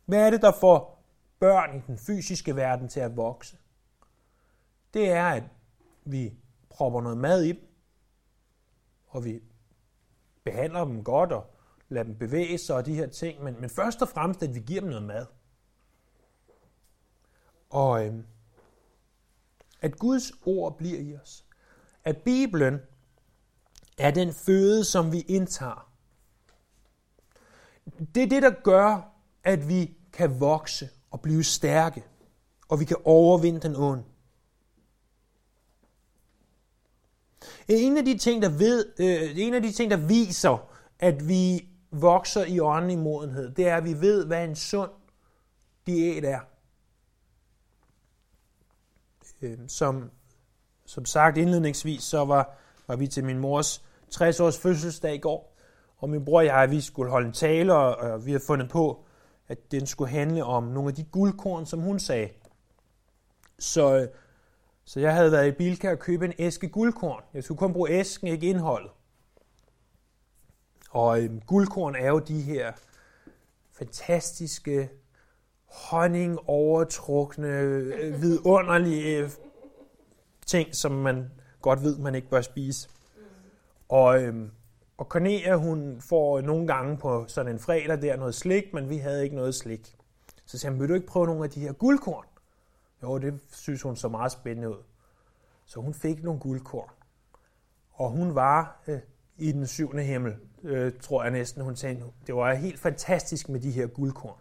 [0.07, 1.05] Hvad er det, der får
[1.39, 3.59] børn i den fysiske verden til at vokse?
[4.95, 5.45] Det er, at
[6.05, 6.35] vi
[6.71, 7.69] propper noget mad i dem,
[9.07, 9.41] og vi
[10.45, 11.55] behandler dem godt og
[11.89, 14.61] lader dem bevæge sig og de her ting, men, men først og fremmest, at vi
[14.61, 15.27] giver dem noget mad.
[17.71, 18.27] Og øhm,
[19.81, 21.45] at Guds ord bliver i os.
[22.05, 22.79] At Bibelen
[23.99, 25.91] er den føde, som vi indtager.
[28.15, 29.15] Det er det, der gør,
[29.45, 32.05] at vi kan vokse og blive stærke,
[32.69, 34.05] og vi kan overvinde den onde.
[37.69, 41.69] En af de ting, der, ved, øh, en af de ting, der viser, at vi
[41.91, 44.91] vokser i åndelig modenhed, det er, at vi ved, hvad en sund
[45.87, 46.41] diæt er.
[49.43, 50.11] Øh, som,
[50.87, 52.57] som sagt indledningsvis, så var,
[52.89, 55.57] var vi til min mors 60-års fødselsdag i går,
[55.97, 58.69] og min bror og jeg, vi skulle holde en tale, og, og vi har fundet
[58.69, 59.05] på,
[59.49, 62.29] at den skulle handle om nogle af de guldkorn, som hun sagde.
[63.59, 64.09] Så,
[64.85, 67.23] så jeg havde været i Bilka og købe en æske guldkorn.
[67.35, 68.91] Jeg skulle kun bruge æsken, ikke indholdet.
[70.91, 72.73] Og øhm, guldkorn er jo de her
[73.73, 74.91] fantastiske,
[75.71, 79.31] honning overtrukne, øh, vidunderlige øh,
[80.47, 81.31] ting, som man
[81.63, 82.89] godt ved, man ikke bør spise.
[83.89, 84.51] Og, øhm,
[84.99, 88.97] og Cornelia, hun får nogle gange på sådan en fredag der noget slik, men vi
[88.97, 89.97] havde ikke noget slik.
[90.47, 92.25] Så siger han, vil du ikke prøve nogle af de her guldkorn?
[93.03, 94.83] Jo, det synes hun så meget spændende ud.
[95.65, 96.91] Så hun fik nogle guldkorn.
[97.93, 98.99] Og hun var øh,
[99.39, 102.03] i den syvende himmel, øh, tror jeg næsten, hun sagde.
[102.27, 104.41] Det var helt fantastisk med de her guldkorn.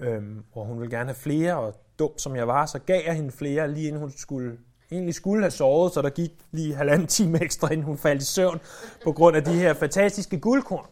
[0.00, 3.14] Øhm, og hun ville gerne have flere, og dum som jeg var, så gav jeg
[3.14, 4.58] hende flere, lige inden hun skulle
[4.90, 8.24] egentlig skulle have sovet, så der gik lige halvanden time ekstra, inden hun faldt i
[8.24, 8.60] søvn,
[9.04, 10.86] på grund af de her fantastiske guldkorn.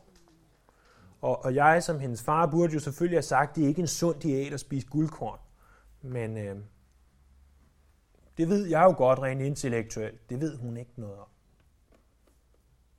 [1.21, 3.87] Og, og jeg som hendes far burde jo selvfølgelig have sagt, det er ikke en
[3.87, 5.39] sund diæt at spise guldkorn.
[6.03, 6.57] Men øh,
[8.37, 10.31] det ved jeg jo godt rent intellektuelt.
[10.31, 11.27] Det ved hun ikke noget om.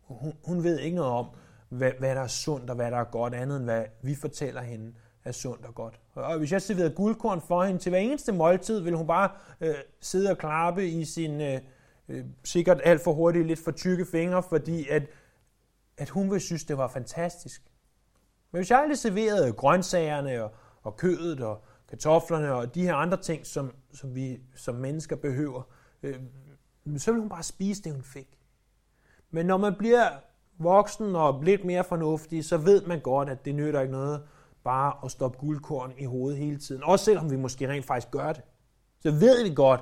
[0.02, 1.28] Hun, hun ved ikke noget om,
[1.70, 4.62] hvad, hvad der er sundt og hvad der er godt, andet end hvad vi fortæller
[4.62, 4.94] hende
[5.26, 6.00] er sundt og godt.
[6.14, 9.30] Og hvis jeg serverede guldkorn for hende til hver eneste måltid, ville hun bare
[9.62, 11.60] øh, sidde og klappe i sin øh,
[12.08, 15.04] øh sikkert alt for hurtige, lidt for tykke fingre, fordi at,
[15.98, 17.64] at hun ville synes, det var fantastisk.
[18.52, 20.52] Men hvis jeg aldrig serverede grøntsagerne og,
[20.84, 25.62] og kødet og kartoflerne og de her andre ting, som, som vi som mennesker behøver,
[26.04, 26.20] øh,
[26.98, 28.40] så ville hun bare spise det, hun fik.
[29.32, 30.10] Men når man bliver
[30.58, 34.24] voksen og lidt mere fornuftig, så ved man godt, at det nytter ikke noget
[34.64, 36.84] bare at stoppe guldkorn i hovedet hele tiden.
[36.84, 38.42] Også selvom vi måske rent faktisk gør det.
[39.00, 39.82] Så ved vi godt,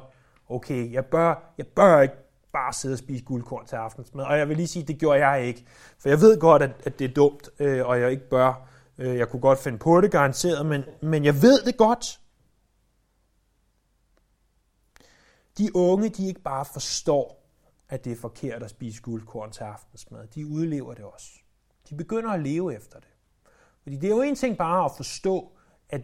[0.50, 2.15] okay, jeg bør, jeg bør ikke
[2.54, 4.26] bare sidde og spise guldkorn til aftensmad.
[4.26, 5.65] Og jeg vil lige sige, det gjorde jeg ikke.
[6.00, 8.67] For jeg ved godt, at, at det er dumt, øh, og jeg ikke bør.
[8.98, 12.20] Øh, jeg kunne godt finde på det garanteret, men, men jeg ved det godt.
[15.58, 17.41] De unge, de ikke bare forstår,
[17.89, 20.28] at det er forkert at spise guldkorn til aftensmad.
[20.28, 21.28] De udlever det også.
[21.89, 23.11] De begynder at leve efter det.
[23.84, 25.52] Fordi det er jo en ting bare at forstå,
[25.89, 26.02] at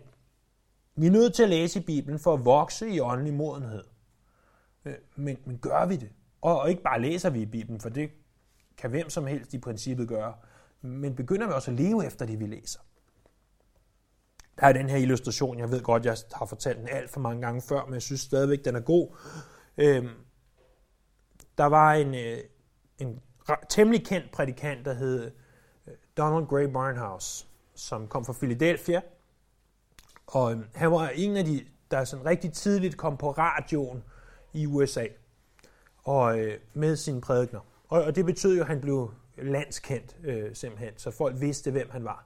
[0.96, 3.84] vi er nødt til at læse i Bibelen for at vokse i åndelig modenhed.
[4.86, 6.10] Øh, men, men gør vi det?
[6.42, 8.10] Og, og ikke bare læser vi i Bibelen, for det
[8.78, 10.34] kan hvem som helst i princippet gøre.
[10.82, 12.80] Men begynder vi også at leve efter det, vi læser.
[14.60, 17.42] Der er den her illustration, jeg ved godt, jeg har fortalt den alt for mange
[17.42, 19.18] gange før, men jeg synes stadigvæk, den er god.
[19.78, 20.10] Øhm,
[21.58, 22.38] der var en, øh,
[22.98, 23.22] en
[23.70, 25.32] temmelig kendt prædikant, der hed
[25.88, 29.02] øh, Donald Gray Barnhouse, som kom fra Philadelphia.
[30.28, 34.04] Og øhm, han var en af de, der sådan rigtig tidligt kom på radioen
[34.54, 35.06] i USA
[36.04, 37.60] og øh, med sine prædikner.
[37.88, 41.90] Og, og det betød jo, at han blev landskendt øh, simpelthen, så folk vidste, hvem
[41.90, 42.26] han var.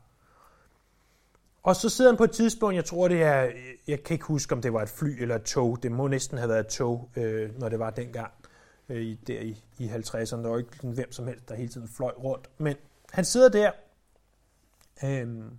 [1.64, 3.52] Og så sidder han på et tidspunkt, jeg tror det er,
[3.88, 6.38] jeg kan ikke huske, om det var et fly eller et tog, det må næsten
[6.38, 8.32] have været et tog, øh, når det var dengang,
[8.90, 10.36] øh, der i, i 50'erne.
[10.36, 12.50] Der var ikke hvem som helst, der hele tiden fløj rundt.
[12.58, 12.76] Men
[13.12, 13.72] han sidder der,
[15.04, 15.50] øhm,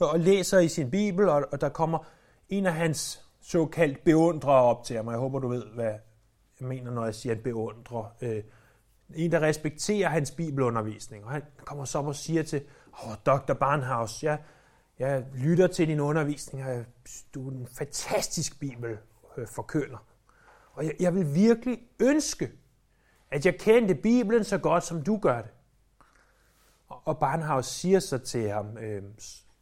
[0.00, 1.98] og læser i sin bibel, og, og der kommer
[2.48, 5.08] en af hans såkaldt beundrere op til ham.
[5.08, 5.92] Jeg håber, du ved, hvad
[6.60, 8.16] jeg mener, når jeg siger en beundrer.
[8.20, 8.42] Øh,
[9.14, 11.24] en, der respekterer hans bibelundervisning.
[11.24, 13.54] Og han kommer så op og siger til, åh, oh, Dr.
[13.54, 14.38] Barnhouse, jeg,
[14.98, 16.84] jeg lytter til din undervisning, og
[17.34, 19.98] du er en fantastisk bibelforkønner.
[20.72, 22.52] Og jeg, jeg vil virkelig ønske,
[23.30, 25.50] at jeg kendte Bibelen så godt, som du gør det.
[26.88, 29.02] Og Barnhouse siger så til ham, øh,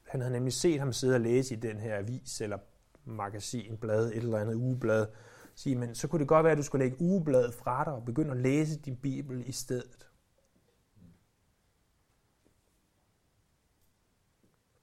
[0.09, 2.59] han havde nemlig set ham sidde og læse i den her avis, eller
[3.05, 5.07] magasin, blad, et eller andet ugeblad,
[5.55, 8.05] sige, men så kunne det godt være, at du skulle lægge ugebladet fra dig og
[8.05, 10.09] begynde at læse din Bibel i stedet.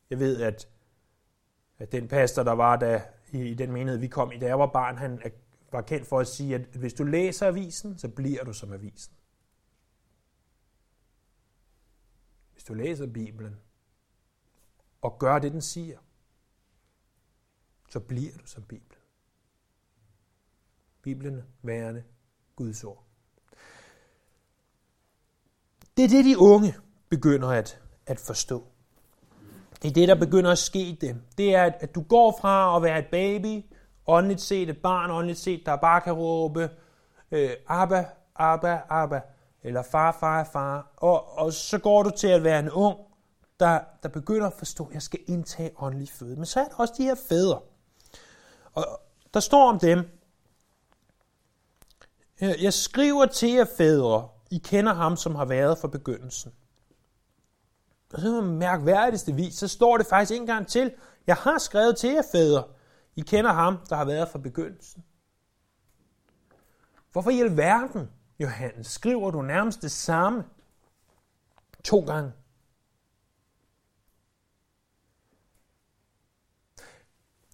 [0.09, 0.67] Jeg ved, at,
[1.79, 3.01] at den pastor, der var der
[3.31, 5.21] i, i den menighed, vi kom i, da jeg var barn, han
[5.71, 9.13] var kendt for at sige, at hvis du læser avisen, så bliver du som avisen.
[12.61, 13.55] Hvis du læser Bibelen
[15.01, 15.97] og gør det, den siger,
[17.89, 19.01] så bliver du som Bibelen.
[21.01, 22.03] Bibelen værende
[22.55, 23.03] Guds ord.
[25.97, 26.75] Det er det, de unge
[27.09, 28.67] begynder at, at forstå.
[29.81, 31.21] Det er det, der begynder at ske dem.
[31.37, 33.65] Det er, at du går fra at være et baby,
[34.07, 36.69] åndeligt set, et barn åndeligt set, der bare kan råbe,
[37.31, 39.21] øh, Abba, Abba, Abba,
[39.63, 40.91] eller far, far, far.
[40.97, 42.97] Og, og så går du til at være en ung,
[43.59, 46.35] der, der begynder at forstå, at jeg skal indtage åndelig føde.
[46.35, 47.61] Men så er der også de her fædre.
[48.73, 48.85] Og
[49.33, 50.05] der står om dem,
[52.41, 56.53] jeg skriver til jer fædre, I kender ham, som har været fra begyndelsen.
[58.13, 60.93] Og så mærkværdigste vis, så står det faktisk en gang til,
[61.27, 62.63] Jeg har skrevet til jer, fædre.
[63.15, 65.03] I kender ham, der har været fra begyndelsen.
[67.11, 68.09] Hvorfor i alverden,
[68.41, 70.43] Johannes, skriver du nærmest det samme
[71.83, 72.31] to gange?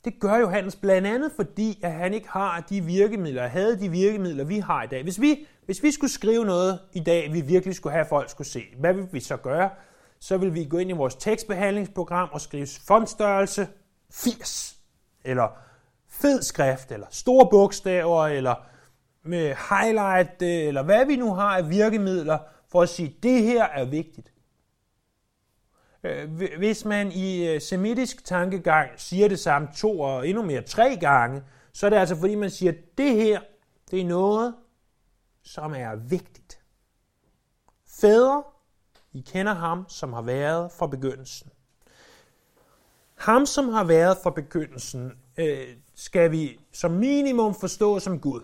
[0.06, 4.44] Det gør Johannes blandt andet, fordi at han ikke har de virkemidler, havde de virkemidler,
[4.44, 5.04] vi har i dag.
[5.04, 8.48] Hvis vi, hvis vi skulle skrive noget i dag, vi virkelig skulle have, folk skulle
[8.48, 9.70] se, hvad vil vi så gøre?
[10.20, 13.68] Så vil vi gå ind i vores tekstbehandlingsprogram og skrive fontstørrelse
[14.12, 14.78] 80,
[15.24, 15.58] eller
[16.08, 18.56] fed skrift, eller store bogstaver, eller
[19.28, 22.38] med highlight, eller hvad vi nu har af virkemidler,
[22.70, 24.32] for at sige, at det her er vigtigt.
[26.04, 30.98] Øh, hvis man i øh, semitisk tankegang siger det samme to og endnu mere tre
[31.02, 33.42] gange, så er det altså fordi, man siger, at det her,
[33.92, 34.56] det er noget,
[35.44, 36.60] som er vigtigt.
[38.02, 38.44] Fædre,
[39.14, 41.52] I kender ham, som har været fra begyndelsen.
[43.16, 48.42] Ham, som har været fra begyndelsen, øh, skal vi som minimum forstå som Gud.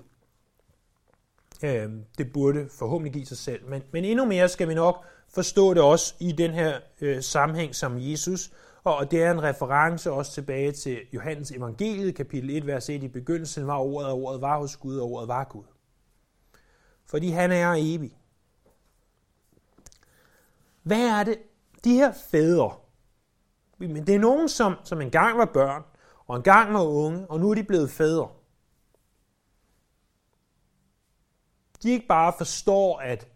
[1.64, 5.74] Øh, Det burde forhåbentlig give sig selv, men, men endnu mere skal vi nok forstå
[5.74, 8.52] det også i den her øh, sammenhæng som Jesus,
[8.84, 13.04] og det er en reference også tilbage til Johannes evangeliet, kapitel 1, vers 1.
[13.04, 15.64] I begyndelsen var ordet, og ordet var hos Gud, og ordet var Gud.
[17.06, 18.18] Fordi han er evig.
[20.84, 21.38] Hvad er det?
[21.84, 22.72] De her fædre,
[23.78, 25.84] men det er nogen, som, som engang var børn,
[26.28, 28.30] og engang var unge, og nu er de blevet fædre.
[31.84, 33.28] De ikke bare forstår, at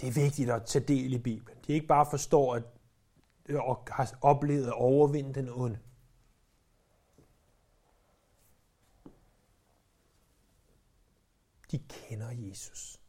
[0.00, 1.58] det er vigtigt at tage del i Bibelen.
[1.66, 2.62] De ikke bare forstår at,
[3.48, 5.78] øh, og har oplevet at overvinde den onde.
[11.70, 13.00] De kender Jesus.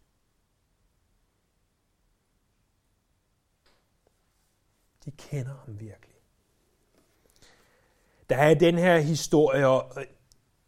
[5.05, 6.15] De kender ham virkelig.
[8.29, 10.05] Der er den her historie, og øh,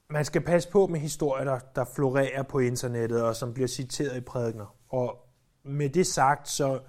[0.09, 4.17] man skal passe på med historier, der, der florerer på internettet, og som bliver citeret
[4.17, 4.75] i prædikner.
[4.89, 5.27] Og
[5.63, 6.79] med det sagt, så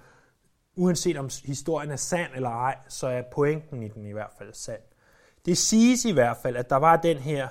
[0.75, 4.53] uanset om historien er sand eller ej, så er pointen i den i hvert fald
[4.53, 4.81] sand.
[5.45, 7.47] Det siges i hvert fald, at der var den her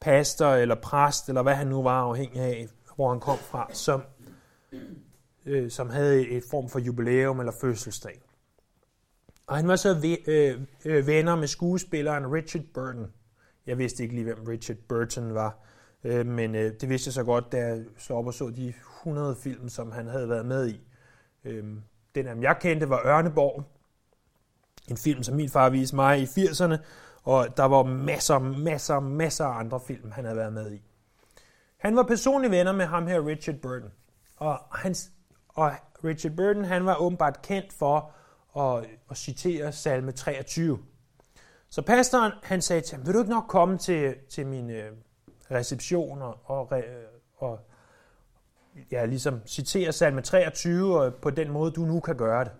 [0.00, 2.66] pastor eller præst, eller hvad han nu var afhængig af,
[2.96, 4.02] hvor han kom fra, som,
[5.46, 8.20] øh, som havde et form for jubilæum eller fødselsdag.
[9.46, 13.12] Og han var så ve- øh, øh, venner med skuespilleren Richard Burton.
[13.66, 15.58] Jeg vidste ikke lige, hvem Richard Burton var,
[16.04, 18.74] øh, men øh, det vidste jeg så godt, da jeg slog op og så de
[19.00, 20.80] 100 film, som han havde været med i.
[21.44, 21.82] Øhm,
[22.14, 23.64] den jeg kendte var Ørneborg.
[24.90, 26.76] En film, som min far viste mig i 80'erne,
[27.22, 30.82] og der var masser, masser, masser af andre film, han havde været med i.
[31.76, 33.90] Han var personlige venner med ham her, Richard Burton.
[34.36, 35.10] Og, hans,
[35.48, 35.72] og
[36.04, 38.12] Richard Burton, han var åbenbart kendt for
[38.58, 40.78] at, at citere salme 23.
[41.70, 44.92] Så pastoren, han sagde til ham, vil du ikke nok komme til, til min øh,
[45.50, 47.04] reception og, og, øh,
[47.36, 47.60] og
[48.92, 52.52] ja, ligesom citere salme 23 og på den måde, du nu kan gøre det.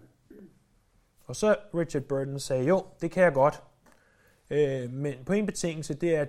[1.26, 3.62] Og så Richard Burton sagde, jo, det kan jeg godt.
[4.50, 6.28] Øh, men på en betingelse, det er, at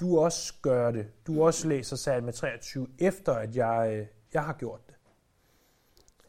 [0.00, 1.06] du også gør det.
[1.26, 4.94] Du også læser salme 23, efter at jeg, øh, jeg har gjort det.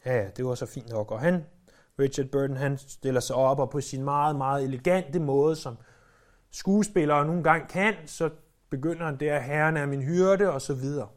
[0.06, 1.12] Ja, ja, det var så fint nok.
[1.12, 1.46] Og han,
[2.02, 5.78] Richard Burton, han stiller sig op og på sin meget, meget elegante måde, som
[6.52, 8.30] skuespillere nogle gange kan, så
[8.70, 11.08] begynder han der, herren er min hyrde, og så videre.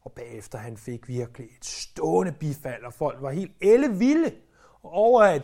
[0.00, 4.32] Og bagefter han fik virkelig et stående bifald, og folk var helt ellevilde
[4.82, 5.42] over, at,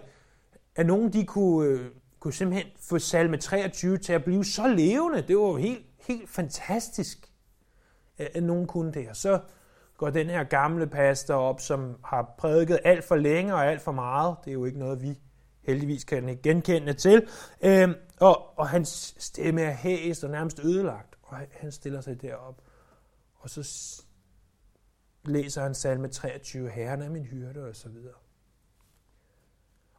[0.76, 1.90] at nogen de kunne, øh,
[2.20, 5.22] kunne simpelthen få salme 23 til at blive så levende.
[5.22, 7.32] Det var jo helt, helt fantastisk,
[8.18, 9.08] at, at nogen kunne det.
[9.08, 9.40] Og så
[9.98, 13.92] går den her gamle pastor op, som har prædiket alt for længe og alt for
[13.92, 14.36] meget.
[14.44, 15.20] Det er jo ikke noget, vi
[15.62, 17.28] heldigvis kan genkende til.
[17.60, 21.18] Øhm, og, og hans stemme er hæst og nærmest ødelagt.
[21.22, 22.62] Og han stiller sig derop.
[23.34, 24.02] Og så
[25.24, 28.14] læser han salme 23, Herren er min hyrde og så videre.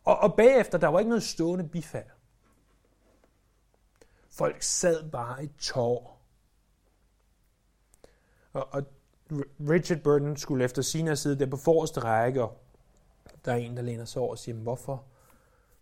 [0.03, 2.09] Og, og bagefter, der var ikke noget stående bifald.
[4.29, 6.25] Folk sad bare i tår.
[8.53, 8.83] Og, og
[9.69, 12.61] Richard Burton skulle efter sin side der på forreste række, og
[13.45, 15.03] der er en, der læner sig over og siger, hvorfor,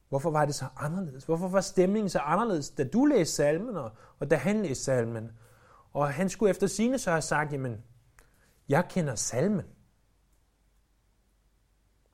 [0.09, 1.23] hvorfor var det så anderledes?
[1.23, 5.31] Hvorfor var stemningen så anderledes, da du læste salmen, og, og da han læste salmen?
[5.93, 7.83] Og han skulle efter sine så have sagt, jamen,
[8.69, 9.65] jeg kender salmen,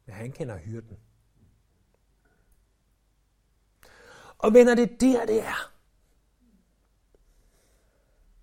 [0.05, 0.97] men han kender hyrden.
[4.37, 5.71] Og venner, det der, det er.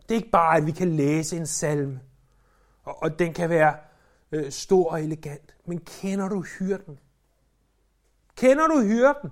[0.02, 2.00] Det er ikke bare, at vi kan læse en salme,
[2.82, 3.76] og, og den kan være
[4.32, 6.98] øh, stor og elegant, men kender du hyrden?
[8.36, 9.30] Kender du hyrden?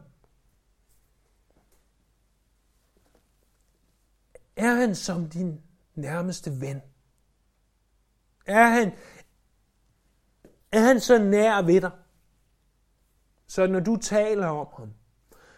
[4.56, 5.60] Er han som din
[5.94, 6.82] nærmeste ven?
[8.46, 8.92] Er han,
[10.72, 11.90] er han så nær ved dig?
[13.46, 14.92] Så når du taler om ham,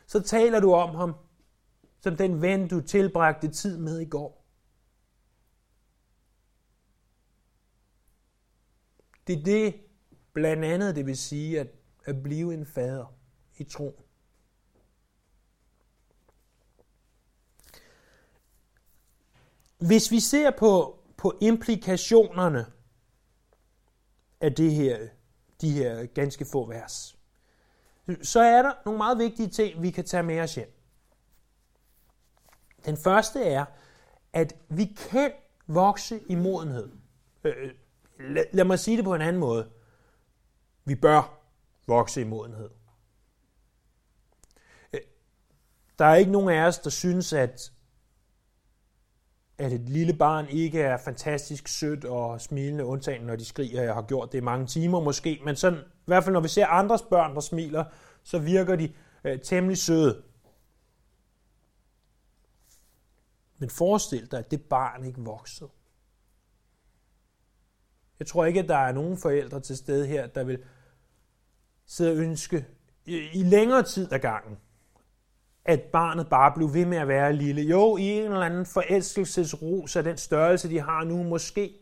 [0.07, 1.15] så taler du om ham
[2.01, 4.40] som den ven, du tilbragte tid med i går.
[9.31, 9.75] Det er det,
[10.33, 11.69] blandt andet det vil sige at,
[12.05, 13.15] at blive en fader
[13.57, 14.01] i tro.
[19.79, 22.67] Hvis vi ser på, på implikationerne
[24.41, 25.09] af det her,
[25.61, 27.19] de her ganske få vers,
[28.23, 30.77] så er der nogle meget vigtige ting, vi kan tage med os hjem.
[32.85, 33.65] Den første er,
[34.33, 35.33] at vi kan
[35.67, 36.93] vokse i modenhed.
[37.45, 37.75] Øh,
[38.29, 39.69] lad, lad mig sige det på en anden måde.
[40.85, 41.41] Vi bør
[41.87, 42.71] vokse i modenhed.
[44.93, 45.01] Øh,
[45.99, 47.73] der er ikke nogen af os, der synes, at,
[49.59, 53.95] at et lille barn ikke er fantastisk sødt og smilende, undtagen når de skriger, jeg
[53.95, 56.67] har gjort det i mange timer måske, men sådan, i hvert fald når vi ser
[56.67, 57.85] andres børn, der smiler,
[58.23, 58.93] så virker de
[59.25, 60.23] øh, temmelig søde.
[63.59, 65.71] Men forestil dig, at det barn ikke voksede.
[68.21, 70.59] Jeg tror ikke, at der er nogen forældre til stede her, der vil
[71.87, 72.67] sidde og ønske
[73.07, 74.59] i, i længere tid ad gangen,
[75.65, 77.63] at barnet bare blev ved med at være lille.
[77.63, 81.73] Jo, i en eller anden forelskelsesrus af den størrelse, de har nu måske.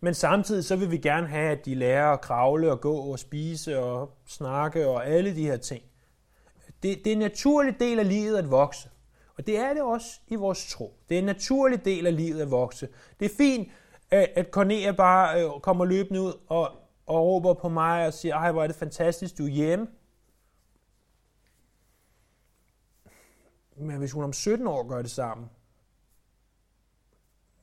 [0.00, 3.18] Men samtidig så vil vi gerne have, at de lærer at kravle og gå og
[3.18, 5.82] spise og snakke og alle de her ting.
[6.82, 8.88] Det, det er en naturlig del af livet at vokse.
[9.38, 10.94] Og det er det også i vores tro.
[11.08, 12.88] Det er en naturlig del af livet at vokse.
[13.20, 13.68] Det er fint,
[14.10, 16.70] at Cornelia bare øh, kommer løbende ud og,
[17.06, 19.88] og råber på mig og siger, ej, hvor er det fantastisk, du er hjemme.
[23.76, 25.48] Men hvis hun om 17 år gør det samme,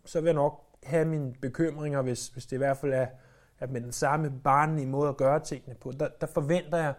[0.06, 3.08] så vil jeg nok have mine bekymringer, hvis, hvis det i hvert fald er
[3.60, 5.92] at med den samme barnlige måde at gøre tingene på.
[5.92, 6.94] Der, der forventer jeg,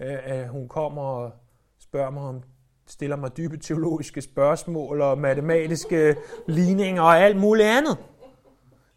[0.00, 1.32] øh, at hun kommer og
[1.78, 2.42] spørger mig om
[2.86, 6.16] stiller mig dybe teologiske spørgsmål og matematiske
[6.46, 7.98] ligninger og alt muligt andet.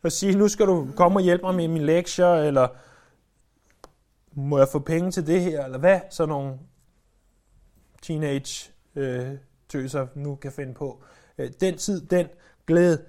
[0.05, 2.67] Og sige, nu skal du komme og hjælpe mig med min lektier, eller
[4.31, 5.99] må jeg få penge til det her, eller hvad?
[6.09, 6.59] Sådan nogle
[8.01, 9.37] teenage øh,
[9.69, 11.03] tøser nu kan finde på.
[11.37, 12.27] Øh, den tid, den
[12.67, 13.05] glæde.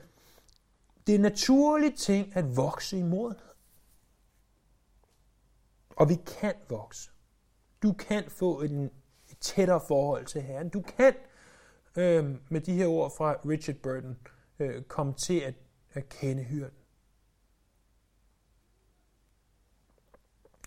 [1.07, 3.55] Det er naturligt ting at vokse i modenhed.
[5.91, 7.11] Og vi kan vokse.
[7.83, 8.91] Du kan få en
[9.41, 10.69] tættere forhold til Herren.
[10.69, 11.15] Du kan
[11.97, 14.19] øh, med de her ord fra Richard Burton
[14.59, 15.55] øh, komme til at,
[15.93, 16.86] at kende hyrden.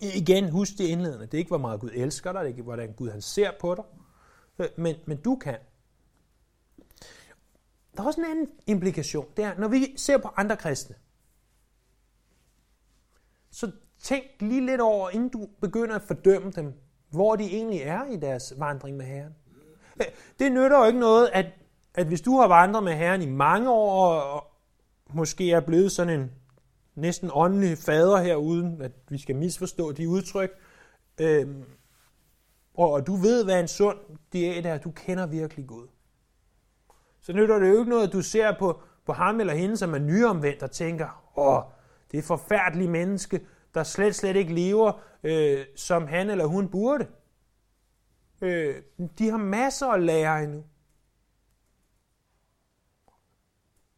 [0.02, 1.26] Igen, husk det indledende.
[1.26, 3.52] Det er ikke, hvor meget Gud elsker dig, det er ikke, hvordan Gud han ser
[3.60, 3.84] på dig,
[4.60, 5.58] øh, men, men du kan.
[7.98, 9.26] Der er også en anden implikation.
[9.38, 10.96] Det er, når vi ser på andre kristne,
[13.52, 16.74] så tænk lige lidt over, inden du begynder at fordømme dem,
[17.10, 19.36] hvor de egentlig er i deres vandring med Herren.
[20.00, 20.06] Øh,
[20.40, 21.46] det nytter jo ikke noget, at,
[21.96, 24.44] at hvis du har vandret med Herren i mange år, og
[25.14, 26.32] måske er blevet sådan en
[27.00, 30.52] næsten åndelig fader her, uden at vi skal misforstå de udtryk,
[31.22, 31.64] øhm,
[32.74, 33.98] og, og du ved, hvad en sund
[34.34, 35.88] diæt er, du kender virkelig Gud.
[37.22, 39.94] Så nytter det jo ikke noget, at du ser på, på ham eller hende, som
[39.94, 41.64] er nyomvendt og tænker, åh,
[42.12, 46.70] det er et forfærdeligt menneske, der slet, slet ikke lever, øh, som han eller hun
[46.70, 47.08] burde.
[48.42, 48.76] Øh,
[49.18, 50.64] de har masser at lære endnu.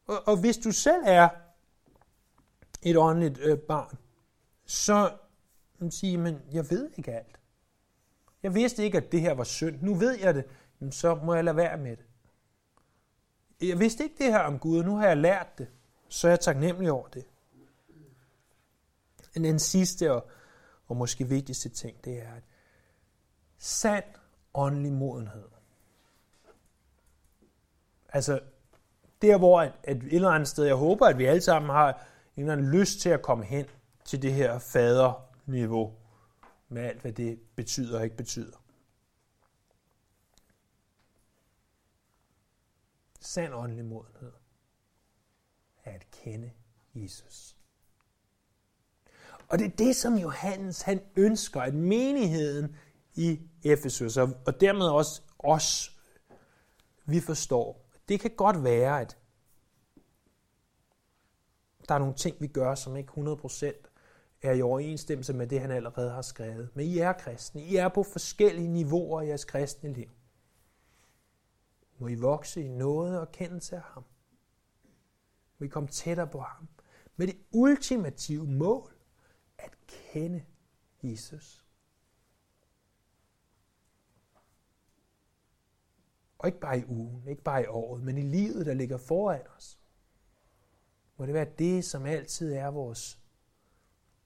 [0.08, 1.30] Og, og hvis du selv er
[2.82, 3.98] et åndeligt øh, barn,
[4.66, 5.12] så
[5.90, 7.40] sige, men jeg ved ikke alt.
[8.44, 9.82] Jeg vidste ikke, at det her var synd.
[9.82, 10.46] Nu ved jeg det,
[10.92, 12.06] så må jeg lade være med det.
[13.62, 15.68] Jeg vidste ikke det her om Gud, og nu har jeg lært det,
[16.10, 17.26] så er jeg taknemmelig over det.
[19.34, 20.30] Den sidste og,
[20.88, 22.44] og måske vigtigste ting, det er, at
[23.58, 24.04] sand
[24.54, 25.48] åndelig modenhed.
[28.10, 28.40] Altså,
[29.22, 32.06] der hvor at, at et eller andet sted, jeg håber, at vi alle sammen har
[32.36, 33.66] en eller anden lyst til at komme hen
[34.06, 35.94] til det her faderniveau,
[36.70, 38.58] med alt, hvad det betyder og ikke betyder.
[43.20, 44.32] Sand åndelig modenhed
[45.84, 46.52] er at kende
[46.96, 47.58] Jesus.
[49.48, 52.76] Og det er det, som Johannes han ønsker, at menigheden
[53.16, 55.98] i Efesus, og dermed også os,
[57.06, 57.90] vi forstår.
[58.08, 59.18] Det kan godt være, at
[61.92, 63.89] der er nogle ting, vi gør, som ikke 100%
[64.42, 66.70] er i overensstemmelse med det, han allerede har skrevet.
[66.74, 67.62] Men I er kristne.
[67.64, 70.10] I er på forskellige niveauer i jeres kristne liv.
[71.98, 74.04] Må I vokse i noget og kendelse af ham.
[75.60, 76.68] vi komme tættere på ham.
[77.16, 78.94] Med det ultimative mål,
[79.58, 80.46] at kende
[81.04, 81.66] Jesus.
[86.38, 89.42] Og ikke bare i ugen, ikke bare i året, men i livet, der ligger foran
[89.58, 89.81] os.
[91.22, 93.20] Må det være det, som altid er vores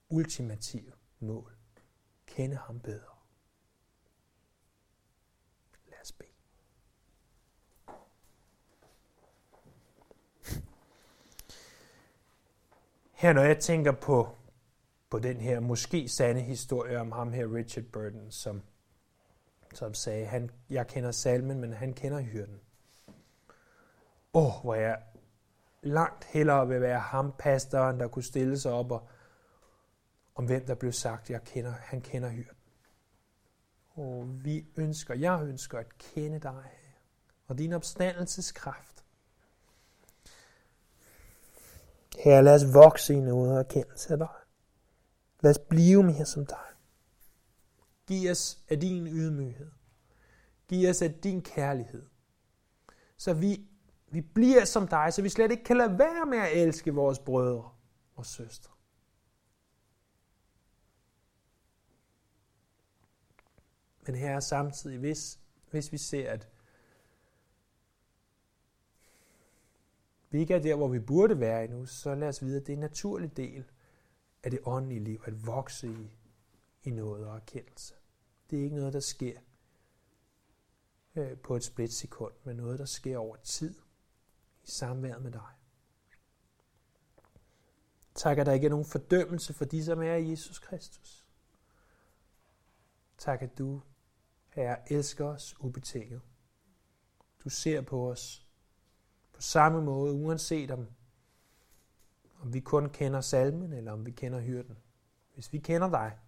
[0.08, 1.56] ultimative mål.
[2.26, 3.16] Kende ham bedre.
[5.86, 6.28] Lad os bede.
[13.12, 14.28] Her når jeg tænker på,
[15.10, 18.62] på den her måske sande historie om ham her, Richard Burton, som,
[19.74, 22.60] som sagde, han, jeg kender salmen, men han kender hyrden.
[24.34, 25.02] Åh, oh, hvor jeg
[25.86, 29.08] langt hellere vil være ham, pastoren, der kunne stille sig op og
[30.36, 32.56] om hvem der blev sagt, jeg kender, han kender hyrden.
[33.90, 36.70] Og vi ønsker, jeg ønsker at kende dig,
[37.46, 39.04] og din opstandelseskraft.
[42.18, 44.28] Her, lad os vokse i noget og erkendelse af dig.
[45.40, 46.66] Lad os blive mere som dig.
[48.06, 49.70] Giv os af din ydmyghed.
[50.68, 52.06] Giv os af din kærlighed.
[53.16, 53.68] Så vi,
[54.08, 57.18] vi bliver som dig, så vi slet ikke kan lade være med at elske vores
[57.18, 57.70] brødre
[58.14, 58.72] og søstre.
[64.06, 65.40] Men her er samtidig, hvis,
[65.70, 66.48] hvis vi ser, at
[70.30, 72.72] vi ikke er der, hvor vi burde være endnu, så lad os vide, at det
[72.72, 73.64] er en naturlig del
[74.42, 76.10] af det åndelige liv, at vokse i,
[76.84, 77.94] i noget og erkendelse.
[78.50, 79.38] Det er ikke noget, der sker
[81.16, 83.74] øh, på et splitsekund, men noget, der sker over tid
[84.66, 85.50] i samværet med dig.
[88.14, 91.26] Tak, at der ikke er nogen fordømmelse for de, som er i Jesus Kristus.
[93.18, 93.82] Tak, at du
[94.48, 96.20] Herre, elsker os ubetinget.
[97.44, 98.46] Du ser på os
[99.32, 100.88] på samme måde, uanset om,
[102.40, 104.78] om vi kun kender salmen, eller om vi kender hyrden.
[105.34, 106.18] Hvis vi kender dig,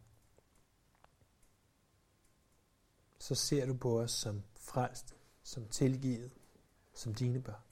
[3.18, 6.32] så ser du på os som frelst, som tilgivet,
[6.95, 7.68] som dine børn.